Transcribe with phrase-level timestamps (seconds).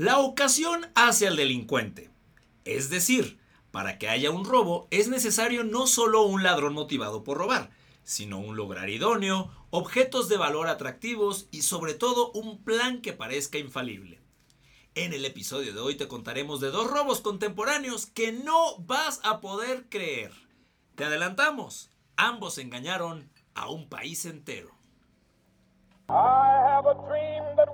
[0.00, 2.08] La ocasión hace al delincuente.
[2.64, 3.38] Es decir,
[3.70, 7.68] para que haya un robo es necesario no solo un ladrón motivado por robar,
[8.02, 13.58] sino un lograr idóneo, objetos de valor atractivos y sobre todo un plan que parezca
[13.58, 14.22] infalible.
[14.94, 19.42] En el episodio de hoy te contaremos de dos robos contemporáneos que no vas a
[19.42, 20.32] poder creer.
[20.94, 24.70] Te adelantamos, ambos engañaron a un país entero.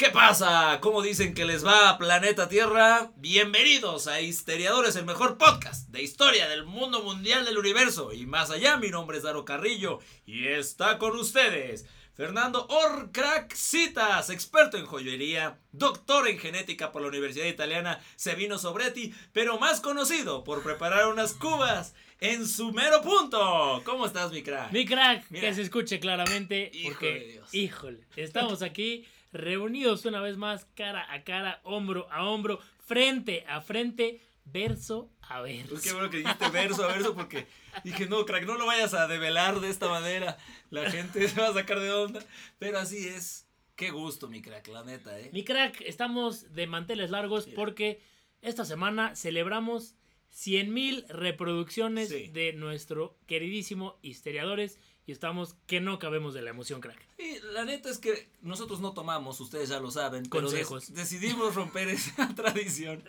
[0.00, 0.78] ¿Qué pasa?
[0.80, 3.12] ¿Cómo dicen que les va a Planeta Tierra?
[3.16, 8.10] Bienvenidos a Histeriadores, el mejor podcast de historia del mundo mundial del universo.
[8.14, 14.78] Y más allá, mi nombre es Daro Carrillo y está con ustedes Fernando Orcraxitas, experto
[14.78, 20.62] en joyería, doctor en genética por la Universidad Italiana Sevino Sobretti, pero más conocido por
[20.62, 23.82] preparar unas cubas en su mero punto.
[23.84, 24.72] ¿Cómo estás, mi crack?
[24.72, 26.72] Mi crack, que se escuche claramente.
[26.84, 33.44] porque, híjole, estamos aquí reunidos una vez más, cara a cara, hombro a hombro, frente
[33.48, 35.70] a frente, verso a verso.
[35.70, 37.46] Pues qué bueno que dijiste verso a verso porque
[37.84, 40.36] dije, no, crack, no lo vayas a develar de esta manera.
[40.70, 42.20] La gente se va a sacar de onda.
[42.58, 43.46] Pero así es.
[43.76, 45.30] Qué gusto, mi crack, la neta, ¿eh?
[45.32, 48.02] Mi crack, estamos de manteles largos porque
[48.42, 49.94] esta semana celebramos
[50.28, 56.80] 100 mil reproducciones de nuestro queridísimo Histeriadores y estamos que no cabemos de la emoción,
[56.80, 56.98] crack.
[57.18, 60.92] Y la neta es que nosotros no tomamos, ustedes ya lo saben, consejos.
[60.92, 63.02] decidimos romper esa tradición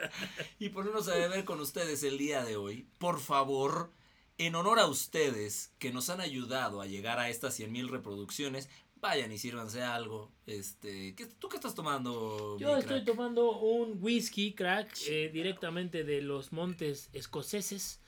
[0.60, 2.88] y ponernos a beber con ustedes el día de hoy.
[2.98, 3.92] Por favor,
[4.38, 8.70] en honor a ustedes que nos han ayudado a llegar a estas 100 mil reproducciones,
[9.02, 10.32] vayan y sírvanse algo.
[10.46, 12.58] Este, ¿qué, ¿Tú qué estás tomando?
[12.60, 18.00] Yo estoy tomando un whisky, crack, eh, directamente de los montes escoceses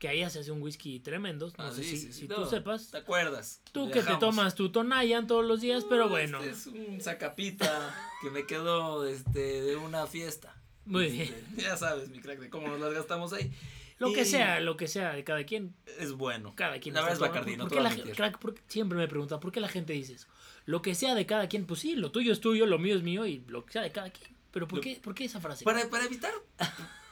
[0.00, 1.52] que ahí se hace un whisky tremendo.
[1.58, 2.90] No ah, sé si, tú sepas.
[2.90, 3.60] ¿Te acuerdas?
[3.70, 6.38] Tú que te tomas tu Tonayan todos los días, pero bueno.
[6.42, 10.56] Este es un sacapita que me quedó este, de una fiesta.
[10.86, 11.46] Muy este, bien.
[11.58, 13.52] Ya sabes, mi crack, de cómo nos las gastamos ahí.
[13.98, 15.74] Lo que sea, lo que sea de cada quien.
[15.98, 16.54] Es bueno.
[16.56, 16.94] Cada quien.
[16.94, 19.92] La verdad es Bacardi, ¿Por, qué la, crack, siempre me pregunta, ¿por qué la gente
[19.92, 20.28] dice eso?
[20.64, 23.02] Lo que sea de cada quien, pues sí, lo tuyo es tuyo, lo mío es
[23.02, 24.34] mío y lo que sea de cada quien.
[24.50, 25.62] Pero ¿por, qué, ¿por qué esa frase?
[25.62, 26.32] Para, para evitar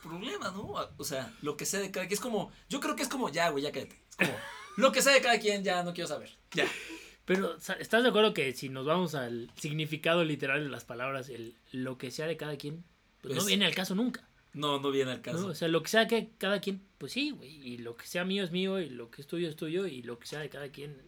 [0.02, 0.74] problema, ¿no?
[0.96, 2.14] O sea, lo que sea de cada quien.
[2.14, 4.00] Es como, yo creo que es como, ya, güey, ya cállate.
[4.10, 4.32] Es como,
[4.76, 6.30] lo que sea de cada quien, ya no quiero saber.
[6.52, 6.66] Ya.
[7.24, 11.56] Pero, ¿estás de acuerdo que si nos vamos al significado literal de las palabras, el
[11.72, 12.84] lo que sea de cada quien,
[13.20, 14.26] pues, no viene al caso nunca?
[14.54, 15.48] No, no viene al caso.
[15.48, 17.50] o sea, lo que sea que cada quien, pues sí, güey.
[17.50, 20.02] Y lo que sea mío es mío, y lo que es tuyo es tuyo, y
[20.02, 21.02] lo que sea de cada quien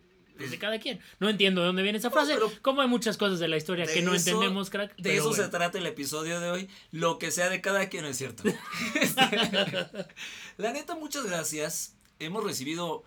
[0.48, 1.00] de cada quien.
[1.18, 3.86] No entiendo de dónde viene esa frase, pero como hay muchas cosas de la historia
[3.86, 4.96] que no entendemos, crack.
[4.96, 6.68] De eso se trata el episodio de hoy.
[6.92, 8.44] Lo que sea de cada quien, es cierto.
[10.56, 11.94] la neta, muchas gracias.
[12.18, 13.02] Hemos recibido,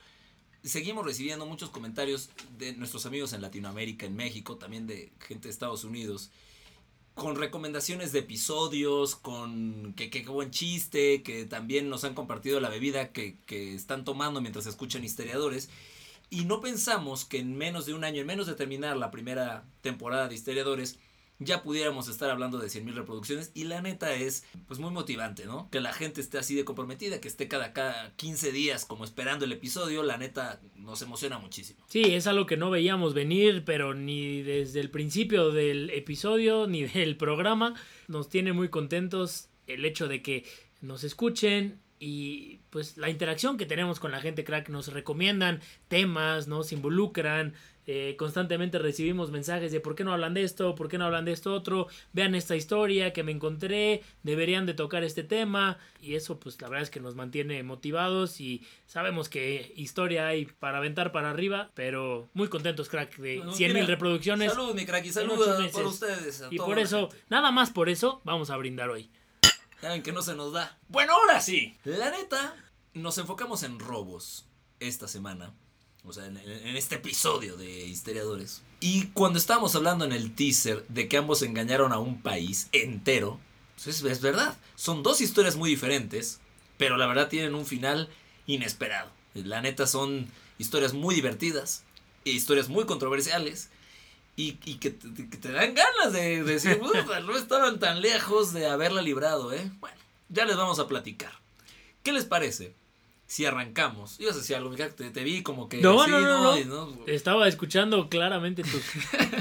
[0.63, 5.51] seguimos recibiendo muchos comentarios de nuestros amigos en Latinoamérica, en México, también de gente de
[5.51, 6.31] Estados Unidos
[7.15, 12.69] con recomendaciones de episodios, con que, qué buen chiste, que también nos han compartido la
[12.69, 15.69] bebida que, que están tomando mientras escuchan historiadores.
[16.29, 19.65] Y no pensamos que en menos de un año, en menos de terminar la primera
[19.81, 20.99] temporada de Historiadores,
[21.39, 25.69] ya pudiéramos estar hablando de 100.000 reproducciones y la neta es pues muy motivante, ¿no?
[25.69, 29.45] Que la gente esté así de comprometida, que esté cada, cada 15 días como esperando
[29.45, 31.83] el episodio, la neta nos emociona muchísimo.
[31.87, 36.83] Sí, es algo que no veíamos venir, pero ni desde el principio del episodio ni
[36.87, 37.73] del programa
[38.07, 40.45] nos tiene muy contentos el hecho de que
[40.81, 46.49] nos escuchen, y pues la interacción que tenemos con la gente crack nos recomiendan temas,
[46.49, 47.53] nos involucran,
[47.87, 51.23] eh, constantemente recibimos mensajes de por qué no hablan de esto, por qué no hablan
[51.23, 56.15] de esto otro, vean esta historia que me encontré, deberían de tocar este tema y
[56.15, 60.79] eso pues la verdad es que nos mantiene motivados y sabemos que historia hay para
[60.79, 64.51] aventar para arriba, pero muy contentos crack de 100 mil reproducciones.
[64.51, 66.43] Saludos mi crack y saludos por ustedes.
[66.51, 69.09] y por eso, nada más por eso, vamos a brindar hoy.
[69.83, 70.79] Saben que no se nos da.
[70.87, 71.75] Bueno, ahora sí.
[71.83, 72.55] La neta,
[72.93, 74.45] nos enfocamos en robos
[74.79, 75.53] esta semana.
[76.05, 76.37] O sea, en,
[76.77, 78.61] este episodio de Histeriadores.
[78.79, 83.41] Y cuando estábamos hablando en el teaser de que ambos engañaron a un país entero,
[83.75, 84.57] pues es, verdad.
[84.75, 86.39] Son dos historias muy diferentes,
[86.77, 88.07] pero la verdad tienen un final
[88.47, 89.11] inesperado.
[89.33, 91.83] La neta son historias muy divertidas,
[92.23, 93.69] historias muy controversiales
[94.35, 99.71] y, que, te, dan ganas de, decir, no estaban tan lejos de haberla librado, ¿eh?
[99.79, 99.97] Bueno,
[100.29, 101.31] ya les vamos a platicar.
[102.01, 102.75] ¿Qué les parece?
[103.33, 104.19] si arrancamos.
[104.19, 105.81] Ibas a decir algo, te, te vi como que.
[105.81, 106.57] No, sí, no, no, no.
[106.59, 106.95] y no.
[107.07, 108.83] Estaba escuchando claramente tus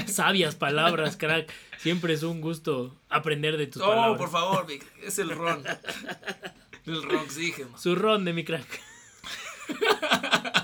[0.11, 1.53] sabias palabras, crack.
[1.77, 4.17] Siempre es un gusto aprender de tus Oh, palabras.
[4.17, 4.65] por favor,
[5.03, 5.63] es el ron.
[6.87, 7.77] el ron oxígeno.
[7.77, 8.81] Su ron de mi crack.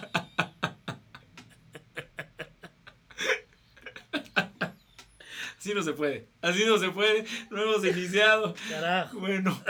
[5.60, 6.30] Así no se puede.
[6.42, 7.26] Así no se puede.
[7.52, 8.56] No hemos iniciado.
[8.70, 9.20] Carajo.
[9.20, 9.62] Bueno.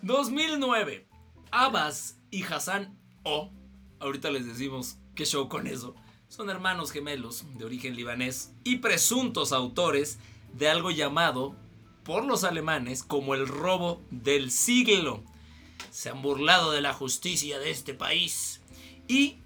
[0.00, 1.06] 2009.
[1.50, 3.52] Abbas y Hassan O.
[4.00, 5.94] Ahorita les decimos qué show con eso.
[6.28, 10.18] Son hermanos gemelos de origen libanés y presuntos autores
[10.54, 11.54] de algo llamado
[12.02, 15.22] por los alemanes como el robo del siglo.
[15.90, 18.62] Se han burlado de la justicia de este país
[19.06, 19.36] y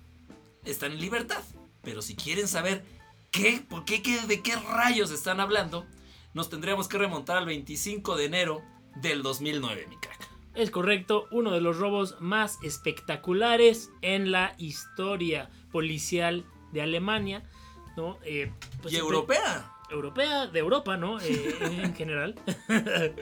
[0.65, 1.43] están en libertad.
[1.83, 2.85] Pero si quieren saber
[3.31, 5.87] qué, por qué, qué- de qué rayos están hablando,
[6.35, 8.63] nos tendríamos que remontar al 25 de enero
[8.97, 10.29] del 2009, mi crack.
[10.55, 17.45] Es correcto, uno de los robos más espectaculares en la historia policial de Alemania,
[17.97, 18.19] ¿no?
[18.25, 18.51] Eh,
[18.83, 19.73] pues y siempre- europea.
[19.91, 21.21] europea, de Europa, ¿no?
[21.21, 22.35] Eh, en general.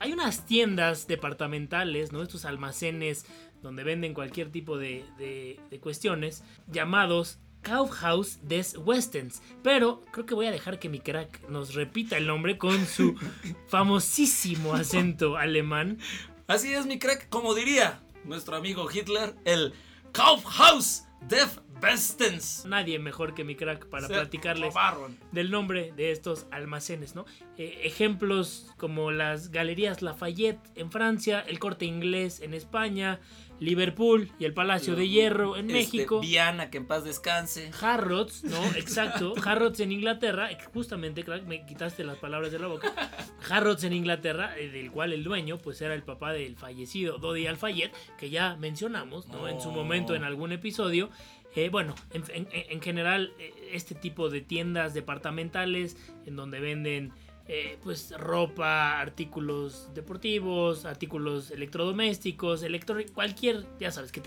[0.00, 2.22] Hay unas tiendas departamentales, ¿no?
[2.22, 3.26] Estos almacenes
[3.62, 9.42] donde venden cualquier tipo de, de- de cuestiones, llamados Kaufhaus des Westens.
[9.62, 13.14] Pero creo que voy a dejar que mi crack nos repita el nombre con su
[13.68, 15.98] famosísimo acento alemán.
[16.46, 17.28] Así es, mi crack.
[17.28, 19.72] Como diría nuestro amigo Hitler, el
[20.12, 22.64] Kaufhaus des Westens.
[22.64, 25.16] Nadie mejor que mi crack para Se platicarles robaron.
[25.32, 27.24] del nombre de estos almacenes, ¿no?
[27.56, 33.20] Eh, ejemplos como las Galerías Lafayette en Francia, el Corte Inglés en España,
[33.60, 36.20] Liverpool y el Palacio de Hierro en Este, México.
[36.20, 37.70] Viana, que en paz descanse.
[37.80, 38.62] Harrods, ¿no?
[38.76, 39.34] Exacto.
[39.44, 40.48] Harrods en Inglaterra.
[40.72, 42.92] Justamente, crack, me quitaste las palabras de la boca.
[43.50, 47.46] Harrods en Inglaterra, eh, del cual el dueño, pues era el papá del fallecido Dodi
[47.46, 49.48] Al-Fayed, que ya mencionamos, ¿no?
[49.48, 51.10] En su momento en algún episodio.
[51.56, 55.96] Eh, bueno, en, en- en general, eh, este tipo de tiendas departamentales
[56.26, 57.12] en donde venden.
[57.48, 64.20] Eh, pues ropa, artículos deportivos, artículos electrodomésticos, electrónicos, cualquier, ya sabes, que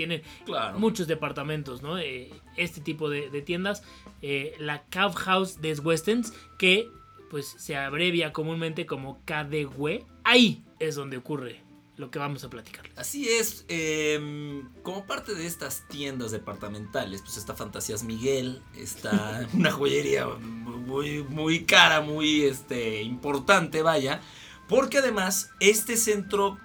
[0.45, 0.79] Claro.
[0.79, 1.99] muchos departamentos, ¿no?
[1.99, 3.83] Eh, este tipo de, de tiendas,
[4.21, 6.89] eh, la Kaufhaus des Westens, que
[7.29, 11.61] pues se abrevia comúnmente como KDW, ahí es donde ocurre
[12.01, 12.89] lo que vamos a platicar.
[12.97, 19.71] Así es, em, como parte de estas tiendas departamentales, pues está Fantasías Miguel, está una
[19.71, 24.19] joyería muy, muy cara, muy este, importante, vaya,
[24.67, 26.57] porque además este centro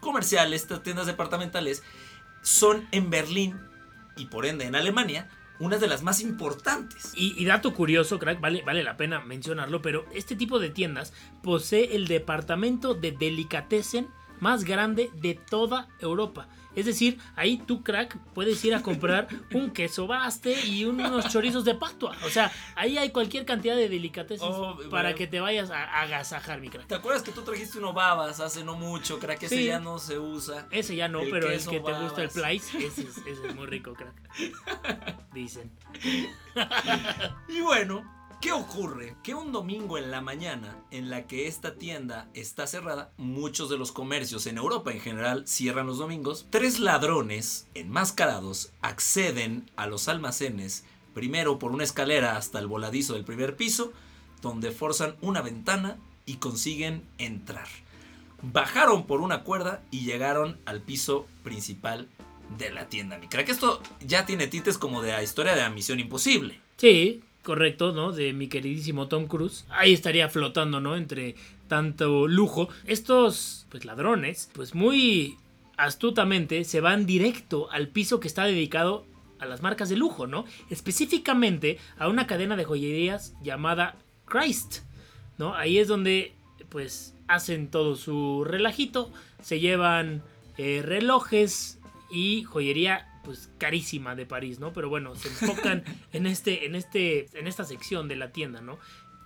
[0.00, 1.82] comercial, estas tiendas departamentales,
[2.42, 3.58] son en Berlín
[4.16, 5.28] y por ende en Alemania,
[5.58, 7.10] una de las más importantes.
[7.16, 11.12] Y, y dato curioso, crack, vale, vale la pena mencionarlo, pero este tipo de tiendas
[11.42, 14.06] posee el departamento de delicatessen
[14.40, 16.48] más grande de toda Europa.
[16.74, 21.64] Es decir, ahí tú, crack, puedes ir a comprar un queso baste y unos chorizos
[21.64, 22.14] de patua.
[22.26, 25.16] O sea, ahí hay cualquier cantidad de delicatessen Oh, para bueno.
[25.16, 26.86] que te vayas a, agasajar, mi crack.
[26.86, 29.42] ¿Te acuerdas que tú trajiste uno babas hace no mucho, crack?
[29.44, 29.64] Ese Sí.
[29.64, 30.68] ya no se usa.
[30.70, 32.28] Ese ya no, El pero el queso que te gusta el.
[32.28, 34.14] Place, ese es, ese es muy rico, crack.
[35.32, 35.72] Dicen.
[37.48, 38.04] Y bueno,
[38.40, 39.16] ¿qué ocurre?
[39.22, 43.78] Que un domingo en la mañana en la que esta tienda está cerrada, muchos de
[43.78, 50.08] los comercios en Europa en general cierran los domingos, tres ladrones enmascarados acceden a los
[50.08, 50.84] almacenes,
[51.14, 53.92] primero por una escalera hasta el voladizo del primer piso,
[54.42, 57.68] donde forzan una ventana y consiguen entrar.
[58.42, 62.08] Bajaron por una cuerda y llegaron al piso principal
[62.58, 63.18] de la tienda.
[63.18, 66.60] Mi crack, esto ya tiene tintes como de la historia de la misión imposible.
[66.76, 68.10] Sí, correcto, ¿no?
[68.10, 69.66] De mi queridísimo Tom Cruise.
[69.70, 70.96] Ahí estaría flotando, ¿no?
[70.96, 71.36] Entre
[71.68, 72.68] tanto lujo.
[72.86, 75.36] Estos, pues, ladrones, pues muy
[75.76, 79.06] astutamente se van directo al piso que está dedicado
[79.38, 80.44] a las marcas de lujo, ¿no?
[80.70, 84.78] Específicamente a una cadena de joyerías llamada Christ,
[85.38, 85.54] ¿no?
[85.54, 86.34] Ahí es donde,
[86.68, 90.24] pues, hacen todo su relajito, se llevan
[90.58, 91.78] eh, relojes
[92.10, 94.72] y joyería pues carísima de París, ¿no?
[94.72, 98.78] Pero bueno, se enfocan en este en este en esta sección de la tienda, ¿no?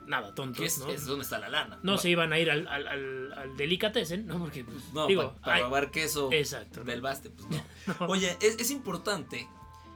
[0.07, 0.89] Nada, tontos, es, ¿no?
[0.89, 1.79] es donde está la lana.
[1.83, 4.39] No se iban a ir al, al, al, al delicatessen, ¿no?
[4.39, 6.83] Porque, pues, No, digo, para ay, robar queso Exacto.
[6.83, 7.47] del baste, pues
[8.01, 8.07] no.
[8.07, 9.47] Oye, es, es importante,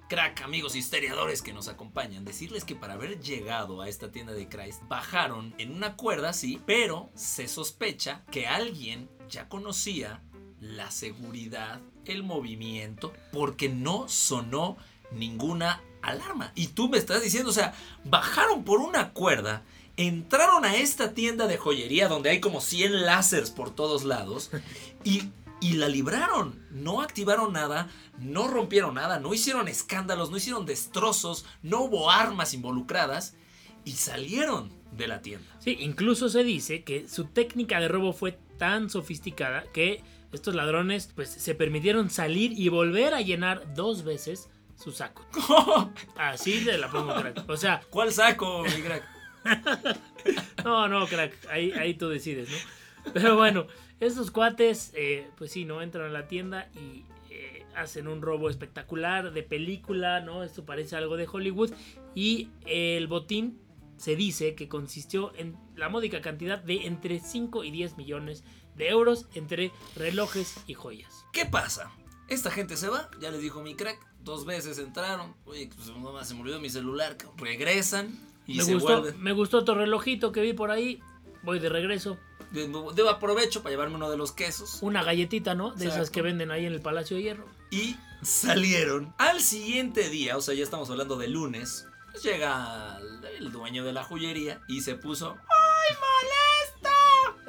[0.08, 4.46] crack, amigos historiadores que nos acompañan, decirles que para haber llegado a esta tienda de
[4.46, 10.22] Christ, bajaron en una cuerda, sí, pero se sospecha que alguien ya conocía
[10.60, 11.80] la seguridad,
[12.12, 14.76] el movimiento, porque no sonó
[15.12, 16.52] ninguna alarma.
[16.54, 19.62] Y tú me estás diciendo, o sea, bajaron por una cuerda,
[19.96, 24.50] entraron a esta tienda de joyería donde hay como 100 láseres por todos lados
[25.04, 25.30] y
[25.64, 26.60] y la libraron.
[26.70, 32.52] No activaron nada, no rompieron nada, no hicieron escándalos, no hicieron destrozos, no hubo armas
[32.52, 33.34] involucradas
[33.82, 35.46] y salieron de la tienda.
[35.60, 40.02] Sí, incluso se dice que su técnica de robo fue tan sofisticada que
[40.34, 45.26] estos ladrones pues se permitieron salir y volver a llenar dos veces su saco.
[46.16, 47.48] Así de la pongo, crack.
[47.48, 49.04] O sea, ¿cuál saco, mi crack?
[50.64, 53.12] no, no, crack, ahí, ahí tú decides, ¿no?
[53.12, 53.66] Pero bueno,
[54.00, 55.82] estos cuates, eh, pues sí, ¿no?
[55.82, 60.42] Entran a la tienda y eh, hacen un robo espectacular de película, ¿no?
[60.42, 61.72] Esto parece algo de Hollywood.
[62.14, 63.60] Y el botín
[63.96, 68.44] se dice que consistió en la módica cantidad de entre 5 y 10 millones de
[68.78, 71.24] euros entre relojes y joyas.
[71.32, 71.90] ¿Qué pasa?
[72.28, 76.26] Esta gente se va, ya les dijo mi crack, dos veces entraron, oye, pues nomás
[76.28, 79.22] se me olvidó mi celular, regresan y me se gustó, vuelven.
[79.22, 81.02] Me gustó otro relojito que vi por ahí,
[81.42, 82.18] voy de regreso.
[82.50, 84.78] Debo aprovecho para llevarme uno de los quesos.
[84.80, 85.72] Una galletita, ¿no?
[85.72, 87.48] De esas que venden ahí en el Palacio de Hierro.
[87.70, 89.12] Y salieron.
[89.18, 91.86] Al siguiente día, o sea, ya estamos hablando de lunes,
[92.22, 92.98] llega
[93.38, 95.36] el dueño de la joyería y se puso.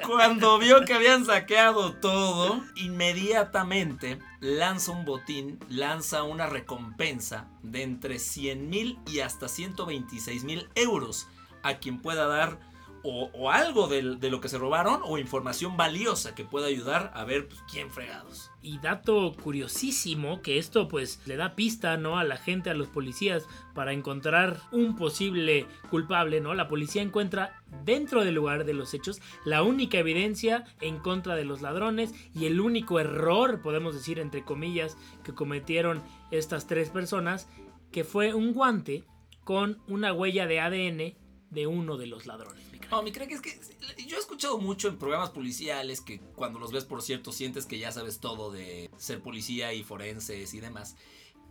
[0.06, 8.20] Cuando vio que habían saqueado todo, inmediatamente lanza un botín, lanza una recompensa de entre
[8.20, 11.28] 100 mil y hasta 126 mil euros
[11.64, 12.60] a quien pueda dar
[13.06, 17.24] o, algo de, de, lo que se robaron o información valiosa que pueda ayudar a
[17.24, 18.50] ver pues, quién fregados.
[18.62, 22.88] Y dato curiosísimo que esto pues le da pista no a la gente, a los
[22.88, 23.46] policías
[23.76, 26.56] para encontrar un posible culpable, ¿no?
[26.56, 31.46] La policía encuentra dentro del lugar de los hechos la única evidencia en contra de
[31.46, 37.48] los ladrones y el único error, podemos decir entre comillas, que cometieron estas tres personas,
[37.92, 39.04] que fue un guante
[39.44, 42.75] con una huella de ADN de uno de los ladrones.
[42.92, 43.60] No, mi crack es que
[44.06, 47.80] yo he escuchado mucho en programas policiales que cuando los ves, por cierto, sientes que
[47.80, 50.96] ya sabes todo de ser policía y forenses y demás.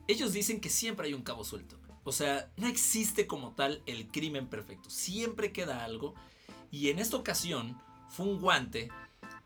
[0.07, 1.79] Ellos dicen que siempre hay un cabo suelto.
[2.05, 4.91] O sea, no existe como tal el crimen perfecto.
[4.91, 6.15] Siempre queda algo.
[6.71, 8.91] Y en esta ocasión fue un guante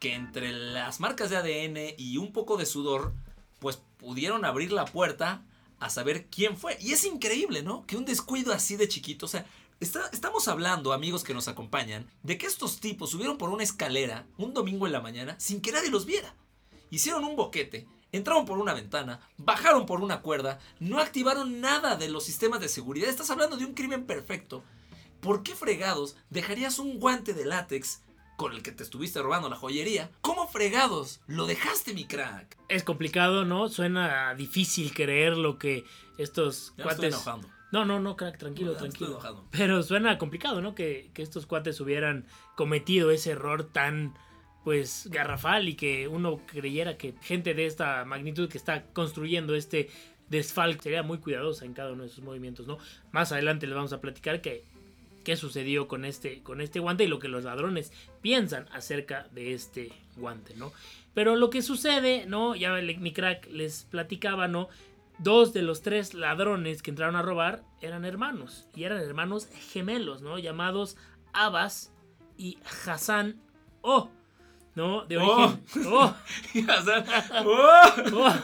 [0.01, 3.15] que entre las marcas de ADN y un poco de sudor,
[3.61, 5.45] pues pudieron abrir la puerta
[5.81, 6.77] a saber quién fue.
[6.81, 7.87] Y es increíble, ¿no?
[7.87, 9.47] Que un descuido así de chiquito, o sea,
[9.81, 14.27] Está, estamos hablando, amigos que nos acompañan, de que estos tipos subieron por una escalera
[14.37, 16.35] un domingo en la mañana sin que nadie los viera.
[16.91, 22.09] Hicieron un boquete, entraron por una ventana, bajaron por una cuerda, no activaron nada de
[22.09, 23.09] los sistemas de seguridad.
[23.09, 24.65] Estás hablando de un crimen perfecto.
[25.21, 28.03] ¿Por qué fregados dejarías un guante de látex
[28.37, 30.11] con el que te estuviste robando la joyería?
[30.23, 32.57] ¿Cómo fregados lo dejaste, mi crack?
[32.69, 33.69] Es complicado, ¿no?
[33.69, 35.85] Suena difícil creer lo que
[36.17, 37.05] estos ya cuates...
[37.05, 37.58] Estoy enojando.
[37.71, 39.47] No, no, no, crack, tranquilo, No, tranquilo.
[39.51, 40.75] Pero suena complicado, ¿no?
[40.75, 42.25] Que, que estos cuates hubieran
[42.57, 44.15] cometido ese error tan,
[44.65, 49.91] pues, garrafal y que uno creyera que gente de esta magnitud que está construyendo este
[50.31, 52.79] desfalque sería muy cuidadosa en cada uno de sus movimientos, ¿no?
[53.13, 54.65] Más adelante les vamos a platicar que
[55.29, 59.53] qué sucedió con este, con este guante y lo que los ladrones piensan acerca de
[59.53, 60.73] este guante, ¿no?
[61.13, 62.57] Pero lo que sucede, ¿no?
[62.57, 64.71] Ya mi crack les platicaba, ¿no?
[65.19, 68.69] Dos de los tres ladrones que entraron a robar eran hermanos.
[68.75, 70.39] Y eran hermanos gemelos, ¿no?
[70.39, 70.97] Llamados
[71.33, 71.93] Abbas
[72.37, 73.41] y Hassan
[73.83, 74.11] O.
[74.75, 75.05] ¿No?
[75.07, 75.61] De origen.
[75.87, 76.15] Oh.
[76.15, 77.83] O sea, ¡oh!
[78.15, 78.35] Oh.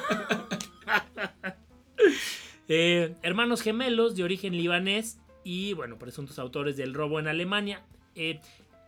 [2.67, 7.83] Eh, hermanos gemelos de origen libanés y, bueno, presuntos autores del robo en Alemania.
[8.15, 8.41] Eh,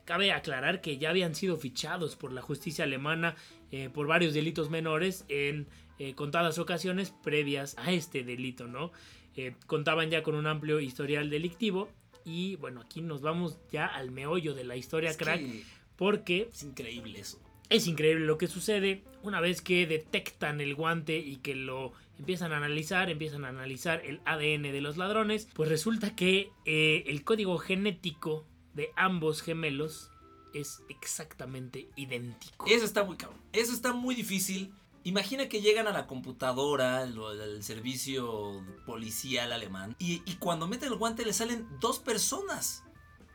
[0.07, 3.35] cabe aclarar que ya habían sido fichados por la justicia alemana
[3.71, 5.67] eh, por varios delitos menores en
[5.99, 8.93] eh, contadas ocasiones previas a este delito, ¿no?
[9.37, 11.89] Eh, contaban ya con un amplio historial delictivo
[12.25, 15.63] y, bueno, aquí nos vamos ya al meollo de la historia, Es crack, que
[15.97, 17.39] porque es increíble eso.
[17.69, 22.53] es increíble lo que sucede una vez que detectan el guante y que lo empiezan
[22.53, 27.25] a analizar, empiezan a analizar el ADN de los ladrones, pues resulta que eh, el
[27.25, 30.11] código genético de ambos gemelos
[30.55, 32.67] es exactamente idéntico.
[32.69, 33.39] Eso está muy cabrón.
[33.53, 34.73] Eso está muy difícil.
[35.07, 41.25] Imagina que llegan a la computadora, el servicio policial alemán, y, cuando meten el guante
[41.25, 42.83] le salen dos personas.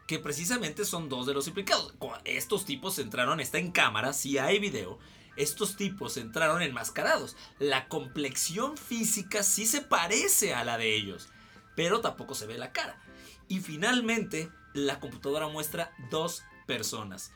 [0.05, 1.93] Que precisamente son dos de los implicados.
[2.25, 4.99] Estos tipos entraron, está en cámara, si hay video.
[5.37, 7.37] Estos tipos entraron enmascarados.
[7.57, 11.29] La complexión física sí se parece a la de ellos,
[11.77, 13.01] pero tampoco se ve la cara.
[13.47, 17.31] Y finalmente, la computadora muestra dos personas.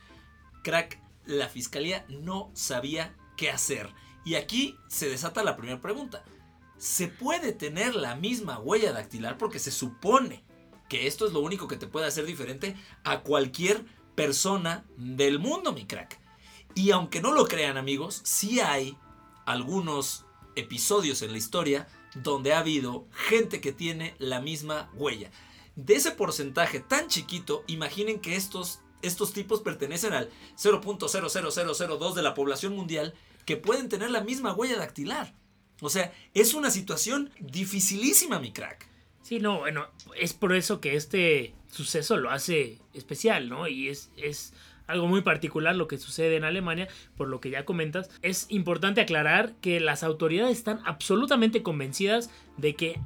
[0.62, 3.94] Crack, la fiscalía no sabía qué hacer.
[4.26, 6.26] Y aquí se desata la primera pregunta.
[6.78, 9.38] ¿Se puede tener la misma huella dactilar?
[9.38, 10.44] Porque se supone
[10.90, 15.72] que esto es lo único que te puede hacer diferente a cualquier persona del mundo,
[15.72, 16.20] mi crack.
[16.74, 18.98] Y aunque no lo crean amigos, sí hay
[19.46, 25.32] algunos episodios en la historia donde ha habido gente que tiene la misma huella.
[25.76, 32.34] De ese porcentaje tan chiquito, imaginen que estos, estos tipos pertenecen al 0.00002 de la
[32.34, 33.14] población mundial
[33.46, 35.34] que pueden tener la misma huella dactilar.
[35.82, 38.88] O sea, es una situación dificilísima, mi crack.
[39.22, 43.68] Sí, no, bueno, es por eso que este suceso lo hace especial, ¿no?
[43.68, 44.54] Y es, es
[44.88, 46.88] algo muy particular lo que sucede en Alemania,
[47.18, 48.10] por lo que ya comentas.
[48.22, 53.00] Es importante aclarar que las autoridades están absolutamente convencidas de que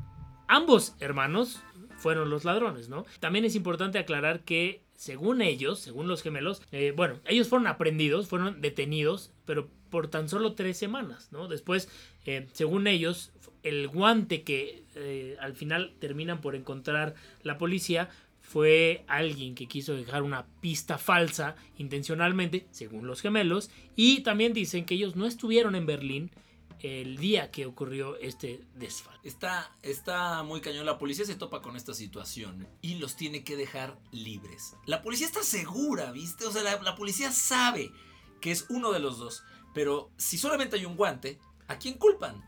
[0.47, 1.63] ambos hermanos
[1.97, 3.05] fueron los ladrones, ¿no?
[3.19, 8.27] También es importante aclarar que según ellos, según los gemelos, eh, bueno, ellos fueron aprendidos,
[8.27, 11.47] fueron detenidos, pero por tan solo tres semanas, ¿no?
[11.47, 11.89] Después,
[12.25, 13.31] eh, según ellos,
[13.63, 18.09] el guante que eh, al final terminan por encontrar la policía
[18.41, 24.85] fue alguien que quiso dejar una pista falsa intencionalmente, según los gemelos, y también dicen
[24.85, 26.31] que ellos no estuvieron en Berlín
[26.79, 29.19] el día que ocurrió este desfalco.
[29.23, 30.85] Está, está muy cañón.
[30.85, 34.75] La policía se topa con esta situación y los tiene que dejar libres.
[34.85, 36.45] La policía está segura, ¿viste?
[36.45, 37.91] O sea, la, la policía sabe
[38.39, 39.43] que es uno de los dos.
[39.73, 42.43] Pero si solamente hay un guante, ¿a quién culpan?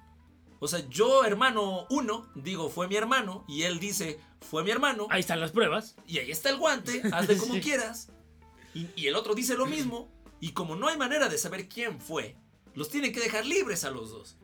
[0.60, 5.08] O sea, yo, hermano uno, digo, fue mi hermano, y él dice, fue mi hermano.
[5.10, 5.96] Ahí están las pruebas.
[6.06, 8.10] Y ahí está el guante, hazle como quieras.
[8.74, 10.10] Y, y, el otro dice lo mismo.
[10.40, 12.36] Y como no hay manera de saber quién fue,
[12.74, 14.38] los tienen que dejar libres a los dos.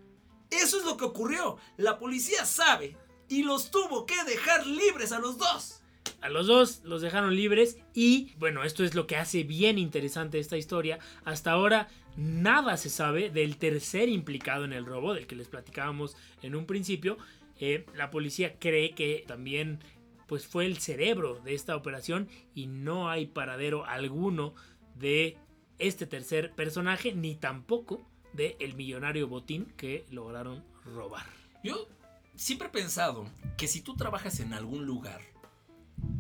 [0.50, 1.58] Eso es lo que ocurrió.
[1.78, 2.98] La policía sabe
[3.30, 5.82] y los tuvo que dejar libres a los dos.
[6.22, 10.40] A los dos los dejaron libres y bueno, esto es lo que hace bien interesante
[10.40, 11.00] esta historia.
[11.24, 16.16] Hasta ahora nada se sabe del tercer implicado en el robo, del que les platicábamos
[16.42, 17.18] en un principio.
[17.60, 19.80] Eh, la policía cree que también
[20.28, 24.54] pues fue el cerebro de esta operación y no hay paradero alguno
[24.96, 25.38] de
[25.80, 31.26] este tercer personaje ni tampoco de el millonario botín que lograron robar.
[31.64, 31.88] Yo
[32.36, 33.26] siempre he pensado
[33.58, 35.22] que si tú trabajas en algún lugar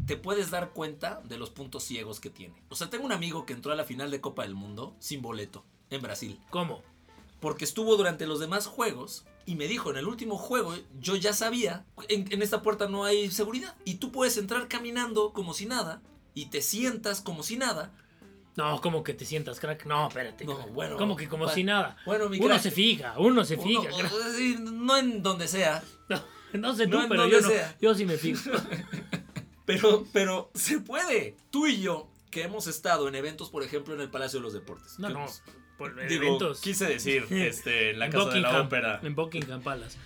[0.05, 2.61] te puedes dar cuenta de los puntos ciegos que tiene.
[2.69, 5.21] O sea, tengo un amigo que entró a la final de Copa del Mundo sin
[5.21, 6.39] boleto en Brasil.
[6.49, 6.81] ¿Cómo?
[7.39, 11.33] Porque estuvo durante los demás juegos y me dijo, en el último juego yo ya
[11.33, 13.75] sabía, en, en, esta puerta no hay seguridad.
[13.85, 16.01] Y tú puedes entrar caminando como si nada
[16.33, 17.91] y te sientas como si nada.
[18.57, 19.85] No, como que te sientas, crack.
[19.85, 20.43] No, espérate.
[20.43, 20.97] No, bueno.
[20.97, 21.95] Como que como pa, si nada.
[22.05, 23.89] Bueno, mi uno crack, se fija, uno se fija.
[23.93, 25.83] Uno, no en donde sea.
[26.53, 27.49] No, no sé tú, No pero yo no.
[27.81, 28.49] Yo sí me fijo.
[29.67, 31.35] Pero, pero se puede.
[31.51, 34.53] Tú y yo, que hemos estado en eventos, por ejemplo, en el Palacio de los
[34.53, 34.97] Deportes.
[34.97, 35.19] No, no.
[35.19, 35.43] hemos-
[35.77, 36.59] Por Digo, eventos.
[36.61, 38.99] quise decir, este, en la En casa de la ópera.
[39.03, 39.99] En Buckingham Palace.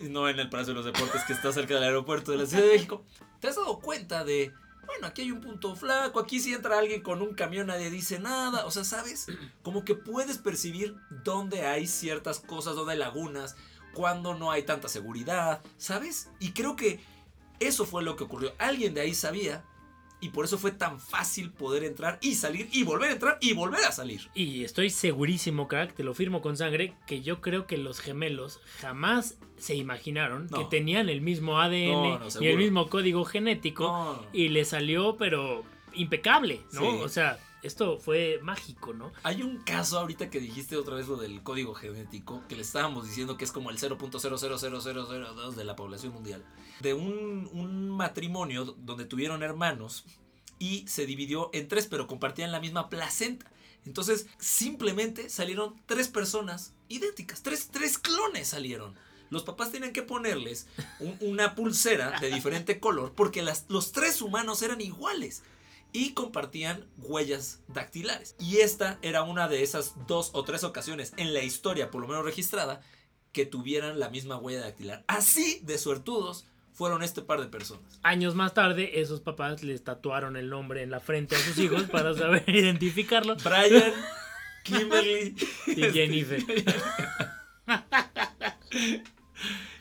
[0.00, 2.64] no en el Palacio de los Deportes que está cerca del aeropuerto de la Ciudad
[2.64, 3.04] de México.
[3.40, 4.52] ¿Te has dado cuenta de,
[4.84, 8.18] bueno, aquí hay un punto flaco, aquí si entra alguien con un camión nadie dice
[8.18, 8.66] nada?
[8.66, 9.26] O sea, ¿sabes?
[9.62, 13.56] Como que puedes percibir dónde hay ciertas cosas, dónde hay lagunas,
[13.94, 16.28] cuando no hay tanta seguridad, ¿sabes?
[16.40, 17.00] Y creo que
[17.60, 18.52] eso fue lo que ocurrió.
[18.58, 19.64] Alguien de ahí sabía
[20.20, 23.52] y por eso fue tan fácil poder entrar y salir y volver a entrar y
[23.52, 24.30] volver a salir.
[24.34, 28.60] Y estoy segurísimo, crack, te lo firmo con sangre, que yo creo que los gemelos
[28.80, 30.58] jamás se imaginaron No.
[30.58, 35.16] que tenían el mismo ADN No, no, y el mismo código genético y le salió,
[35.18, 35.62] pero
[35.96, 36.80] impecable, ¿no?
[36.80, 36.86] Sí.
[37.02, 39.12] O sea, esto fue mágico, ¿no?
[39.22, 43.06] Hay un caso ahorita que dijiste otra vez lo del código genético, que le estábamos
[43.06, 46.44] diciendo que es como el 0.000002 de la población mundial,
[46.80, 50.04] de un, un matrimonio donde tuvieron hermanos
[50.58, 53.50] y se dividió en tres, pero compartían la misma placenta.
[53.86, 58.94] Entonces, simplemente salieron tres personas idénticas, tres, tres clones salieron.
[59.30, 60.68] Los papás tenían que ponerles
[61.00, 65.42] un- una pulsera de diferente color porque las, los tres humanos eran iguales
[65.94, 68.34] y compartían huellas dactilares.
[68.40, 72.08] Y esta era una de esas dos o tres ocasiones en la historia, por lo
[72.08, 72.82] menos registrada,
[73.32, 75.04] que tuvieran la misma huella dactilar.
[75.06, 78.00] Así de suertudos fueron este par de personas.
[78.02, 81.84] Años más tarde, esos papás les tatuaron el nombre en la frente a sus hijos
[81.84, 83.36] para saber identificarlo.
[83.36, 83.92] Brian,
[84.64, 85.36] Kimberly
[85.68, 86.44] Y Jennifer.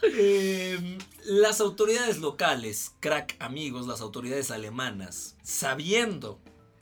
[0.03, 6.41] Eh, las autoridades locales, crack amigos, las autoridades alemanas, sabiendo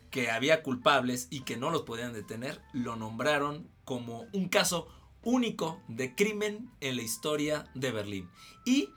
[0.09, 4.87] que había culpables y que no los podían detener, lo nombraron como un caso
[5.23, 8.29] único de crimen en la historia de Berlín.
[8.65, 8.89] Y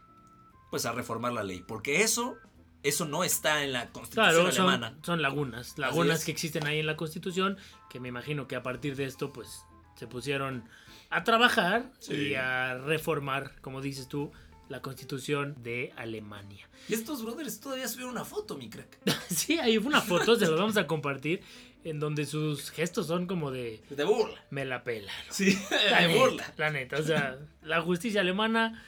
[0.70, 2.36] pues a reformar la ley, porque eso,
[2.82, 4.90] eso no está en la constitución Claro, alemana.
[4.96, 6.24] son, son lagunas, lagunas es.
[6.24, 7.58] que existen ahí en la Constitución,
[7.90, 9.60] que me imagino que a partir de esto, pues,
[9.96, 10.68] se pusieron
[11.16, 12.14] a trabajar Sí.
[12.14, 14.32] y a reformar, como dices tú,
[14.68, 16.68] la constitución de Alemania.
[16.88, 18.98] Y estos brothers todavía subieron una foto, mi crack.
[19.30, 21.42] sí, hay una foto, se los vamos a compartir,
[21.84, 23.82] en donde sus gestos son como de...
[23.90, 24.42] De burla.
[24.50, 25.12] Me la pela.
[25.30, 25.58] Sí,
[25.90, 26.54] La de neta, burla.
[26.56, 28.82] La neta, o sea, la justicia alemana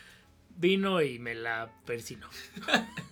[0.57, 2.27] vino y me la persinó.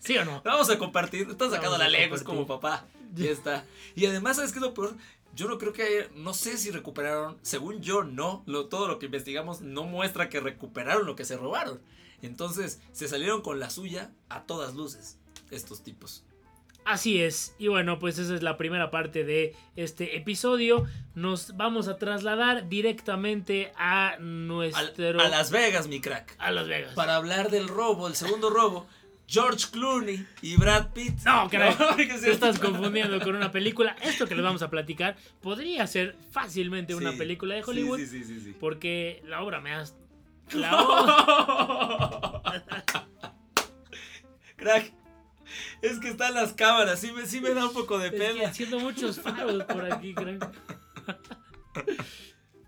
[0.00, 0.40] ¿Sí o no?
[0.44, 1.28] Vamos a compartir.
[1.28, 2.86] Están sacando la lengua, es como papá.
[3.14, 3.64] Ya está.
[3.94, 4.96] Y además, ¿sabes qué es lo peor?
[5.34, 8.98] Yo no creo que haya- no sé si recuperaron, según yo no, lo, todo lo
[8.98, 11.80] que investigamos no muestra que recuperaron lo que se robaron.
[12.22, 15.18] Entonces, se salieron con la suya a todas luces,
[15.50, 16.24] estos tipos.
[16.86, 17.54] Así es.
[17.58, 20.84] Y bueno, pues esa es la primera parte de este episodio.
[21.14, 25.18] Nos vamos a trasladar directamente a Al- nuestro...
[25.20, 26.34] a Las Vegas, mi crack.
[26.38, 26.94] a Las Vegas.
[26.94, 28.86] Para hablar del robo, el segundo robo,
[29.26, 31.20] George Clooney y Brad Pitt.
[31.24, 33.96] No, caray, porque te sí- estás confundiendo con una película.
[34.02, 37.98] Esto que les vamos a platicar podría ser fácilmente una Sí, película de Hollywood.
[37.98, 38.56] Sí, sí, sí, sí.
[38.60, 39.94] Porque la obra me has...
[40.52, 42.42] La obra...
[44.56, 44.92] Crack.
[45.82, 48.18] Es que están las cámaras, sí me, sí me da un poco de Es que
[48.18, 48.48] pena.
[48.48, 50.50] haciendo muchos faros por aquí, crack.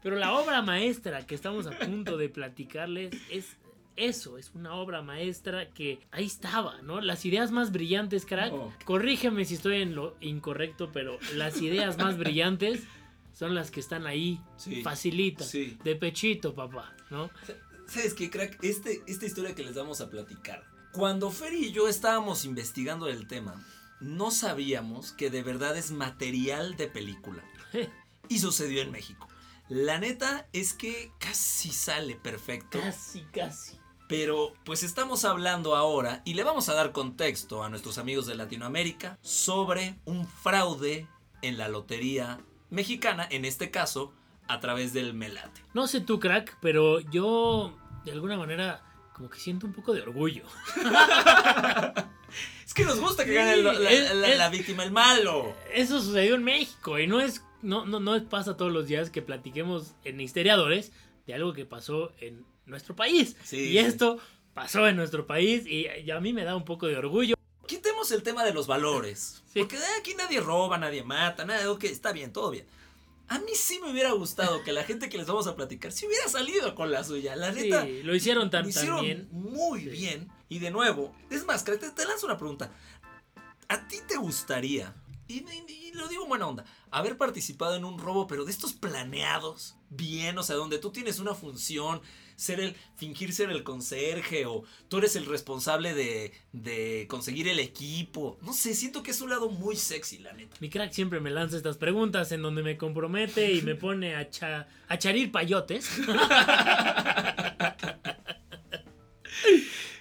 [0.03, 3.57] Pero la obra maestra que estamos a punto de platicarles es
[3.97, 7.01] eso, es una obra maestra que ahí estaba, ¿no?
[7.01, 8.53] Las ideas más brillantes, crack.
[8.53, 8.73] No.
[8.85, 12.85] Corrígeme si estoy en lo incorrecto, pero las ideas más brillantes
[13.33, 14.83] son las que están ahí, Sí.
[14.83, 15.77] facilitas, Sí.
[15.85, 17.31] de pechito, papá, ¿no?
[17.87, 18.59] ¿Sabes qué, crack?
[18.63, 20.65] Este, esta historia que les vamos a platicar.
[20.93, 23.63] Cuando Fer y yo estábamos investigando el tema,
[24.01, 27.43] no sabíamos que de verdad es material de película.
[28.29, 29.29] Y sucedió en México.
[29.69, 32.81] La neta es que casi sale perfecto.
[32.81, 33.77] Casi, casi.
[34.09, 38.37] Pero pues estamos hablando ahora y le vamos a dar contexto a nuestros amigos de
[38.37, 41.09] Latinoamérica sobre un fraude
[41.43, 42.39] en la lotería
[42.71, 44.13] mexicana, en este caso
[44.49, 45.61] a través del Melate.
[45.75, 50.03] No sé tú, crack, pero yo de alguna manera como que siento un poco de
[50.03, 50.45] orgullo.
[52.67, 55.55] Es que nos gusta que Sí, gane la, es- la- es- la víctima, el malo.
[55.73, 59.23] Eso sucedió en México y no es no no no pasa todos los días que
[59.23, 60.93] platiquemos en Histeriadores
[61.27, 63.37] de algo que pasó en nuestro país.
[63.45, 63.79] Sí, y sí.
[63.79, 64.19] esto
[64.55, 67.35] pasó en nuestro país y, y a mí me da un poco de orgullo.
[67.67, 69.43] Quitemos el tema de los valores.
[69.53, 69.61] Sí.
[69.61, 71.71] Porque de aquí nadie roba, nadie mata, nada.
[71.71, 72.67] Ok, está bien, todo bien.
[73.29, 76.07] A mí sí me hubiera gustado que la gente que les vamos a platicar si
[76.07, 77.35] hubiera salido con la suya.
[77.35, 79.29] La Sí, neta, lo hicieron tan, lo tan hicieron bien.
[79.33, 79.89] muy Sí.
[79.89, 80.29] bien.
[80.49, 82.71] Y de nuevo, es más, te, te lanzo una pregunta.
[83.69, 84.95] ¿A ti te gustaría,
[85.27, 88.53] y, y- y lo digo en buena onda, haber participado en un robo, pero de
[88.53, 92.01] estos planeados, bien, o sea, donde tú tienes una función,
[92.37, 98.39] ser el, fingir ser el conserje, o tú eres el responsable de, conseguir el equipo?
[98.43, 100.57] No sé, siento que es un lado muy sexy, la neta.
[100.61, 104.29] Mi crack siempre me lanza estas preguntas en donde me compromete y me pone a,
[104.89, 105.91] a charir payotes.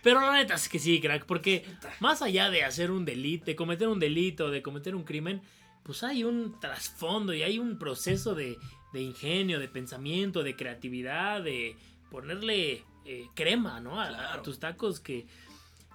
[0.04, 1.65] Pero la neta es que sí, crack, porque
[2.00, 5.41] más allá de hacer un delito, de cometer un delito, de cometer un crimen,
[5.82, 8.58] pues hay un trasfondo y hay un proceso de,
[8.93, 11.76] de ingenio, de pensamiento, de creatividad, de
[12.12, 14.00] ponerle eh, crema, ¿no?
[14.00, 14.41] A, a Claro.
[14.41, 15.28] tus tacos que,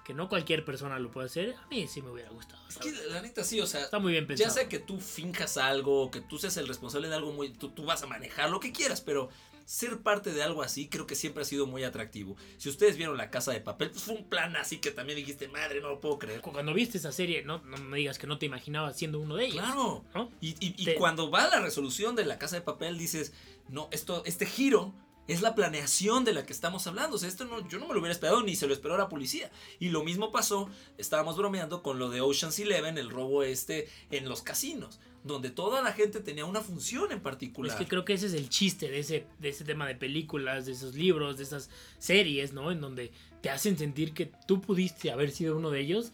[0.05, 1.55] que no cualquier persona lo puede hacer.
[1.63, 2.61] A mí sí me hubiera gustado.
[2.67, 4.47] Es la que la neta sí, o sea, Está muy bien pensado.
[4.49, 7.49] Ya sea que tú finjas algo, que tú seas el responsable de algo muy.
[7.49, 9.29] Tú, tú vas a manejar lo que quieras, pero
[9.63, 12.35] ser parte de algo así creo que siempre ha sido muy atractivo.
[12.57, 15.47] Si ustedes vieron La Casa de Papel, pues fue un plan así que también dijiste,
[15.47, 16.41] madre, no lo puedo creer.
[16.41, 19.45] Cuando viste esa serie, no, no me digas que no te imaginabas siendo uno de
[19.45, 19.63] ellos.
[19.63, 20.03] Claro.
[20.15, 20.31] ¿no?
[20.41, 23.33] Y, y- y Te- cuando va la resolución de La Casa de Papel, dices,
[23.69, 24.93] no, esto, este giro.
[25.27, 27.15] Es la planeación de la que estamos hablando.
[27.15, 29.07] O sea, esto no, yo no me lo hubiera esperado ni se lo esperó la
[29.09, 29.51] policía.
[29.79, 34.27] Y lo mismo pasó, estábamos bromeando con lo de Ocean's Eleven, el robo este en
[34.27, 37.71] los casinos, donde toda la gente tenía una función en particular.
[37.71, 40.65] Es que creo que ese es el chiste de ese, de ese tema de películas,
[40.65, 42.71] de esos libros, de esas series, ¿no?
[42.71, 46.11] En donde te hacen sentir que tú pudiste haber sido uno de ellos